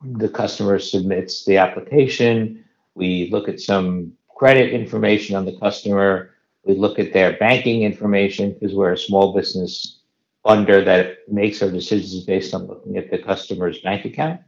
the 0.02 0.28
customer 0.28 0.78
submits 0.78 1.46
the 1.46 1.56
application, 1.56 2.62
we 2.94 3.30
look 3.30 3.48
at 3.48 3.60
some 3.60 4.12
credit 4.36 4.74
information 4.74 5.36
on 5.36 5.46
the 5.46 5.58
customer. 5.58 6.34
We 6.64 6.74
look 6.74 6.98
at 6.98 7.14
their 7.14 7.38
banking 7.38 7.82
information 7.82 8.52
because 8.52 8.74
we're 8.74 8.92
a 8.92 8.98
small 8.98 9.32
business 9.32 9.99
funder 10.44 10.84
that 10.84 11.18
makes 11.28 11.62
our 11.62 11.70
decisions 11.70 12.24
based 12.24 12.54
on 12.54 12.66
looking 12.66 12.96
at 12.96 13.10
the 13.10 13.18
customer's 13.18 13.80
bank 13.80 14.04
account 14.04 14.40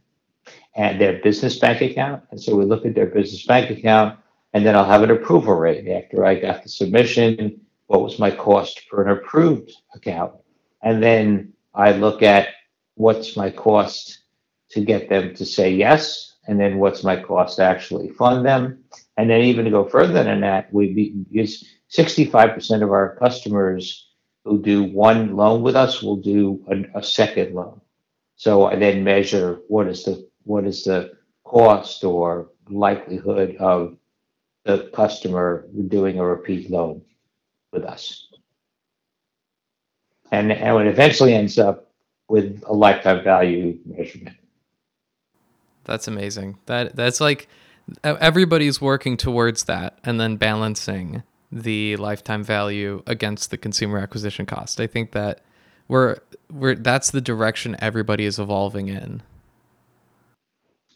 and 0.75 0.99
their 0.99 1.21
business 1.21 1.59
bank 1.59 1.81
account. 1.81 2.23
And 2.31 2.41
so 2.41 2.55
we 2.55 2.65
look 2.65 2.85
at 2.85 2.95
their 2.95 3.05
business 3.05 3.45
bank 3.45 3.69
account, 3.69 4.17
and 4.53 4.65
then 4.65 4.75
I'll 4.75 4.85
have 4.85 5.03
an 5.03 5.11
approval 5.11 5.55
rate. 5.55 5.87
After 5.87 6.25
I 6.25 6.35
got 6.39 6.63
the 6.63 6.69
submission, 6.69 7.61
what 7.87 8.01
was 8.01 8.19
my 8.19 8.31
cost 8.31 8.81
for 8.89 9.03
an 9.03 9.09
approved 9.17 9.71
account? 9.93 10.33
And 10.81 11.01
then 11.01 11.53
I 11.73 11.91
look 11.91 12.21
at 12.23 12.49
what's 12.95 13.37
my 13.37 13.49
cost 13.49 14.19
to 14.69 14.81
get 14.81 15.09
them 15.09 15.35
to 15.35 15.45
say 15.45 15.71
yes, 15.73 16.35
and 16.47 16.59
then 16.59 16.79
what's 16.79 17.03
my 17.03 17.15
cost 17.15 17.57
to 17.57 17.63
actually 17.63 18.09
fund 18.09 18.45
them. 18.45 18.83
And 19.17 19.29
then 19.29 19.41
even 19.41 19.65
to 19.65 19.71
go 19.71 19.87
further 19.87 20.23
than 20.23 20.41
that, 20.41 20.73
we 20.73 21.15
use 21.29 21.63
65% 21.95 22.81
of 22.81 22.91
our 22.91 23.15
customers 23.17 24.09
who 24.45 24.61
do 24.61 24.83
one 24.83 25.35
loan 25.35 25.61
with 25.61 25.75
us 25.75 26.01
will 26.01 26.17
do 26.17 26.63
a, 26.69 26.99
a 26.99 27.03
second 27.03 27.55
loan. 27.55 27.79
So 28.35 28.65
I 28.65 28.75
then 28.75 29.03
measure 29.03 29.61
what 29.67 29.87
is 29.87 30.03
the 30.03 30.27
what 30.43 30.65
is 30.65 30.83
the 30.83 31.13
cost 31.43 32.03
or 32.03 32.49
likelihood 32.69 33.55
of 33.57 33.95
the 34.65 34.89
customer 34.93 35.67
doing 35.87 36.19
a 36.19 36.25
repeat 36.25 36.69
loan 36.69 37.01
with 37.71 37.83
us. 37.83 38.27
And, 40.31 40.51
and 40.51 40.87
it 40.87 40.87
eventually 40.87 41.33
ends 41.33 41.59
up 41.59 41.89
with 42.27 42.63
a 42.65 42.73
lifetime 42.73 43.23
value 43.23 43.77
measurement. 43.85 44.37
That's 45.83 46.07
amazing. 46.07 46.57
That 46.65 46.95
that's 46.95 47.19
like 47.19 47.47
everybody's 48.03 48.81
working 48.81 49.17
towards 49.17 49.65
that 49.65 49.99
and 50.03 50.19
then 50.19 50.37
balancing 50.37 51.23
the 51.61 51.97
lifetime 51.97 52.43
value 52.43 53.03
against 53.07 53.51
the 53.51 53.57
consumer 53.57 53.99
acquisition 53.99 54.45
cost. 54.45 54.79
I 54.81 54.87
think 54.87 55.11
that 55.11 55.41
we're 55.87 56.17
we're 56.51 56.75
that's 56.75 57.11
the 57.11 57.21
direction 57.21 57.75
everybody 57.79 58.25
is 58.25 58.39
evolving 58.39 58.89
in. 58.89 59.21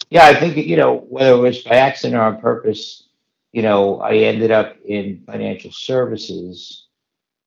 yeah, 0.10 0.26
I 0.26 0.36
think 0.36 0.58
you 0.58 0.78
know 0.78 1.06
whether 1.10 1.34
it 1.34 1.38
was 1.38 1.60
by 1.63 1.78
accident 1.78 2.20
or 2.20 2.24
on 2.24 2.41
purpose, 2.41 3.04
you 3.52 3.62
know, 3.62 4.00
I 4.02 4.15
ended 4.17 4.52
up 4.52 4.78
in 4.86 5.24
financial 5.26 5.72
services 5.72 6.88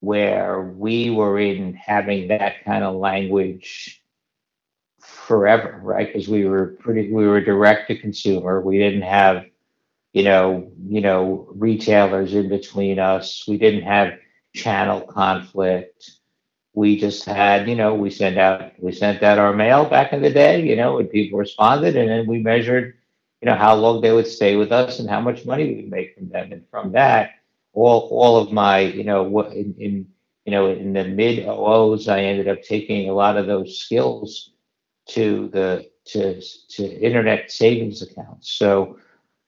where 0.00 0.62
we 0.62 1.10
were 1.10 1.38
in 1.40 1.74
having 1.74 2.28
that 2.28 2.64
kind 2.64 2.84
of 2.84 2.96
language 2.96 4.02
forever, 5.00 5.80
right? 5.82 6.06
Because 6.06 6.28
we 6.28 6.46
were 6.46 6.76
pretty, 6.80 7.12
we 7.12 7.26
were 7.26 7.40
direct 7.40 7.88
to 7.88 7.98
consumer. 7.98 8.60
We 8.60 8.78
didn't 8.78 9.02
have, 9.02 9.44
you 10.12 10.22
know, 10.24 10.70
you 10.86 11.00
know, 11.00 11.48
retailers 11.54 12.34
in 12.34 12.48
between 12.48 12.98
us. 12.98 13.44
We 13.46 13.58
didn't 13.58 13.82
have 13.82 14.14
channel 14.54 15.00
conflict 15.02 16.10
we 16.74 16.98
just 16.98 17.24
had, 17.24 17.68
you 17.68 17.74
know, 17.74 17.94
we 17.94 18.10
sent 18.10 18.38
out 18.38 18.72
we 18.78 18.92
sent 18.92 19.22
out 19.22 19.38
our 19.38 19.52
mail 19.52 19.84
back 19.88 20.12
in 20.12 20.22
the 20.22 20.30
day, 20.30 20.62
you 20.62 20.76
know, 20.76 20.98
and 20.98 21.10
people 21.10 21.38
responded, 21.38 21.96
and 21.96 22.08
then 22.08 22.26
we 22.26 22.38
measured, 22.42 22.94
you 23.40 23.46
know, 23.46 23.56
how 23.56 23.74
long 23.74 24.00
they 24.00 24.12
would 24.12 24.26
stay 24.26 24.56
with 24.56 24.72
us 24.72 24.98
and 24.98 25.10
how 25.10 25.20
much 25.20 25.44
money 25.44 25.66
we 25.66 25.76
would 25.82 25.90
make 25.90 26.14
from 26.14 26.28
them, 26.28 26.52
and 26.52 26.64
from 26.70 26.92
that, 26.92 27.32
all 27.72 28.08
all 28.12 28.36
of 28.36 28.52
my, 28.52 28.80
you 28.80 29.04
know, 29.04 29.40
in, 29.50 29.74
in 29.78 30.06
you 30.44 30.52
know 30.52 30.68
in 30.70 30.92
the 30.92 31.04
mid 31.04 31.40
OOs, 31.46 32.08
I 32.08 32.20
ended 32.22 32.48
up 32.48 32.62
taking 32.62 33.08
a 33.08 33.14
lot 33.14 33.36
of 33.36 33.46
those 33.46 33.78
skills 33.78 34.52
to 35.08 35.48
the 35.52 35.90
to 36.06 36.40
to 36.70 36.84
internet 37.00 37.50
savings 37.50 38.00
accounts. 38.02 38.52
So, 38.52 38.98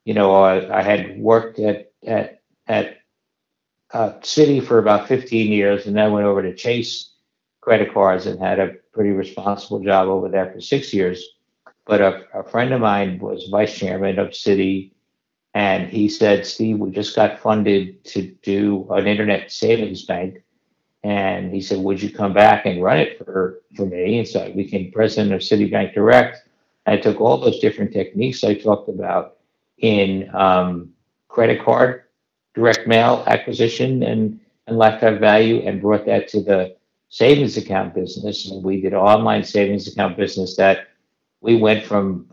you 0.05 0.15
know, 0.15 0.35
I, 0.43 0.81
I 0.81 0.83
had 0.83 1.19
worked 1.19 1.59
at 1.59 1.93
at 2.07 2.41
at 2.67 2.99
uh, 3.93 4.13
Citi 4.21 4.65
for 4.65 4.79
about 4.79 5.09
15 5.09 5.53
years, 5.53 5.87
and 5.87 5.97
then 5.97 6.13
went 6.13 6.27
over 6.27 6.43
to 6.43 6.55
Chase 6.55 7.11
credit 7.61 7.93
cards 7.93 8.27
and 8.27 8.41
had 8.41 8.59
a 8.59 8.75
pretty 8.93 9.11
responsible 9.11 9.81
job 9.81 10.09
over 10.09 10.29
there 10.29 10.51
for 10.53 10.61
six 10.61 10.93
years. 10.93 11.25
But 11.87 12.01
a, 12.01 12.25
a 12.35 12.45
friend 12.45 12.73
of 12.73 12.81
mine 12.81 13.19
was 13.19 13.49
vice 13.51 13.77
chairman 13.77 14.19
of 14.19 14.29
Citi, 14.31 14.93
and 15.55 15.89
he 15.89 16.09
said, 16.09 16.47
Steve, 16.47 16.79
we 16.79 16.91
just 16.91 17.15
got 17.15 17.39
funded 17.41 18.05
to 18.07 18.35
do 18.43 18.87
an 18.91 19.07
internet 19.07 19.51
savings 19.51 20.05
bank. 20.05 20.43
And 21.05 21.53
he 21.53 21.61
said, 21.61 21.79
Would 21.79 22.03
you 22.03 22.11
come 22.11 22.33
back 22.33 22.65
and 22.65 22.83
run 22.83 22.99
it 22.99 23.19
for, 23.19 23.61
for 23.77 23.87
me? 23.87 24.19
And 24.19 24.29
so 24.29 24.45
I 24.45 24.53
became 24.53 24.93
president 24.93 25.35
of 25.35 25.41
Citibank 25.41 25.95
Direct. 25.95 26.39
I 26.87 26.97
took 26.97 27.21
all 27.21 27.39
those 27.39 27.59
different 27.59 27.93
techniques 27.93 28.45
I 28.45 28.55
talked 28.55 28.89
about 28.89 29.37
in 29.83 30.35
um, 30.35 30.91
credit 31.29 31.63
card, 31.63 32.05
direct 32.55 32.87
mail 32.87 33.23
acquisition, 33.27 34.03
and, 34.03 34.41
lifetime 34.79 35.19
value, 35.19 35.61
and 35.67 35.83
brought 35.83 36.07
that 36.07 36.29
to 36.29 36.43
the 36.43 36.75
savings 37.11 37.59
account 37.59 37.95
business, 37.95 38.51
and 38.51 38.65
we 38.65 38.81
did 38.81 38.95
online 38.95 39.45
savings 39.45 39.87
account 39.87 40.17
business 40.17 40.57
that 40.57 40.89
we 41.43 41.57
went 41.57 41.85
from 41.85 42.27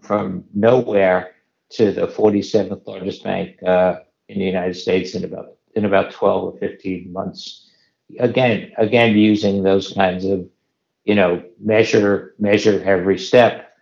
nowhere 0.53 1.35
to 1.71 1.91
the 1.91 2.07
47th 2.07 2.85
largest 2.87 3.23
bank 3.23 3.61
uh, 3.63 3.95
in 4.29 4.39
the 4.39 4.45
United 4.45 4.75
States 4.75 5.15
in 5.15 5.25
about 5.25 5.55
in 5.75 5.85
about 5.85 6.11
12 6.11 6.43
or 6.43 6.57
15 6.59 7.11
months. 7.11 7.69
Again, 8.19 8.71
using 9.17 9.63
those 9.63 9.91
kinds 9.93 10.23
of 10.25 10.47
you 11.03 11.15
know 11.15 11.43
measure 11.59 12.35
measure 12.39 12.81
every 12.85 13.17
step, 13.17 13.73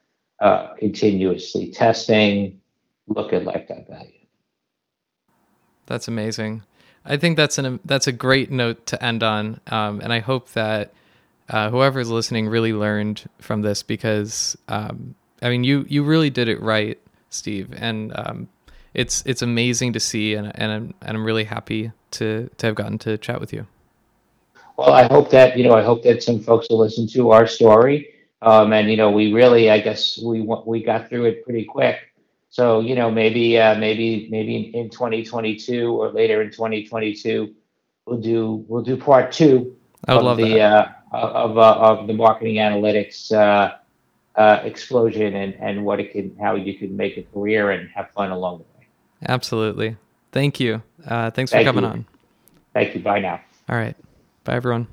uh, 0.41 0.73
continuously 0.75 1.71
testing, 1.71 2.59
look 3.07 3.33
at 3.33 3.43
lifetime 3.43 3.85
value. 3.89 4.11
That's 5.85 6.07
amazing. 6.07 6.63
I 7.05 7.17
think 7.17 7.37
that's 7.37 7.57
an 7.57 7.79
that's 7.85 8.07
a 8.07 8.11
great 8.11 8.51
note 8.51 8.85
to 8.87 9.03
end 9.03 9.23
on, 9.23 9.61
um, 9.67 10.01
and 10.01 10.11
I 10.11 10.19
hope 10.19 10.51
that 10.51 10.93
uh, 11.49 11.69
whoever's 11.69 12.09
listening 12.09 12.47
really 12.47 12.73
learned 12.73 13.29
from 13.39 13.61
this 13.61 13.81
because 13.81 14.57
um, 14.67 15.15
I 15.41 15.49
mean 15.49 15.63
you 15.63 15.85
you 15.87 16.03
really 16.03 16.29
did 16.29 16.49
it 16.49 16.61
right, 16.61 16.99
Steve, 17.29 17.73
and 17.77 18.11
um, 18.15 18.49
it's 18.93 19.23
it's 19.25 19.41
amazing 19.41 19.93
to 19.93 19.99
see, 20.01 20.33
and 20.33 20.51
and 20.55 20.71
I'm 20.71 20.93
and 21.01 21.17
I'm 21.17 21.23
really 21.23 21.45
happy 21.45 21.91
to 22.11 22.49
to 22.57 22.65
have 22.67 22.75
gotten 22.75 22.97
to 22.99 23.17
chat 23.17 23.39
with 23.39 23.53
you. 23.53 23.65
Well, 24.75 24.91
I 24.91 25.03
hope 25.03 25.29
that 25.31 25.57
you 25.57 25.63
know 25.63 25.73
I 25.73 25.83
hope 25.83 26.03
that 26.03 26.21
some 26.21 26.41
folks 26.41 26.67
will 26.69 26.79
listen 26.79 27.07
to 27.09 27.31
our 27.31 27.47
story, 27.47 28.09
um, 28.41 28.73
and 28.73 28.89
you 28.91 28.97
know 28.97 29.09
we 29.09 29.31
really 29.31 29.69
I 29.69 29.79
guess 29.79 30.17
we 30.17 30.41
we 30.41 30.83
got 30.83 31.07
through 31.07 31.25
it 31.25 31.45
pretty 31.45 31.63
quick. 31.63 31.99
So 32.49 32.79
you 32.79 32.95
know 32.95 33.11
maybe 33.11 33.59
uh, 33.59 33.75
maybe 33.75 34.27
maybe 34.31 34.71
in 34.75 34.89
2022 34.89 35.91
or 35.91 36.11
later 36.11 36.41
in 36.41 36.49
2022 36.49 37.53
we'll 38.05 38.19
do 38.19 38.65
we'll 38.67 38.83
do 38.83 38.97
part 38.97 39.31
two 39.31 39.75
love 40.07 40.37
the 40.37 40.61
uh, 40.61 40.87
of 41.11 41.57
uh, 41.57 41.73
of 41.73 42.07
the 42.07 42.13
marketing 42.13 42.55
analytics 42.55 43.31
uh, 43.31 43.75
uh, 44.35 44.61
explosion 44.63 45.35
and 45.35 45.53
and 45.55 45.83
what 45.83 45.99
it 45.99 46.11
can 46.11 46.35
how 46.39 46.55
you 46.55 46.73
can 46.77 46.95
make 46.95 47.17
a 47.17 47.23
career 47.23 47.71
and 47.71 47.89
have 47.89 48.09
fun 48.11 48.31
along 48.31 48.59
the 48.59 48.63
way. 48.79 48.87
Absolutely. 49.27 49.97
Thank 50.31 50.59
you. 50.59 50.83
Uh, 51.05 51.31
thanks 51.31 51.51
for 51.51 51.57
Thank 51.57 51.67
coming 51.67 51.83
you. 51.83 51.89
on. 51.89 52.05
Thank 52.73 52.95
you. 52.95 53.01
Bye 53.01 53.19
now. 53.19 53.41
All 53.69 53.75
right. 53.75 53.95
Bye 54.43 54.55
everyone. 54.55 54.87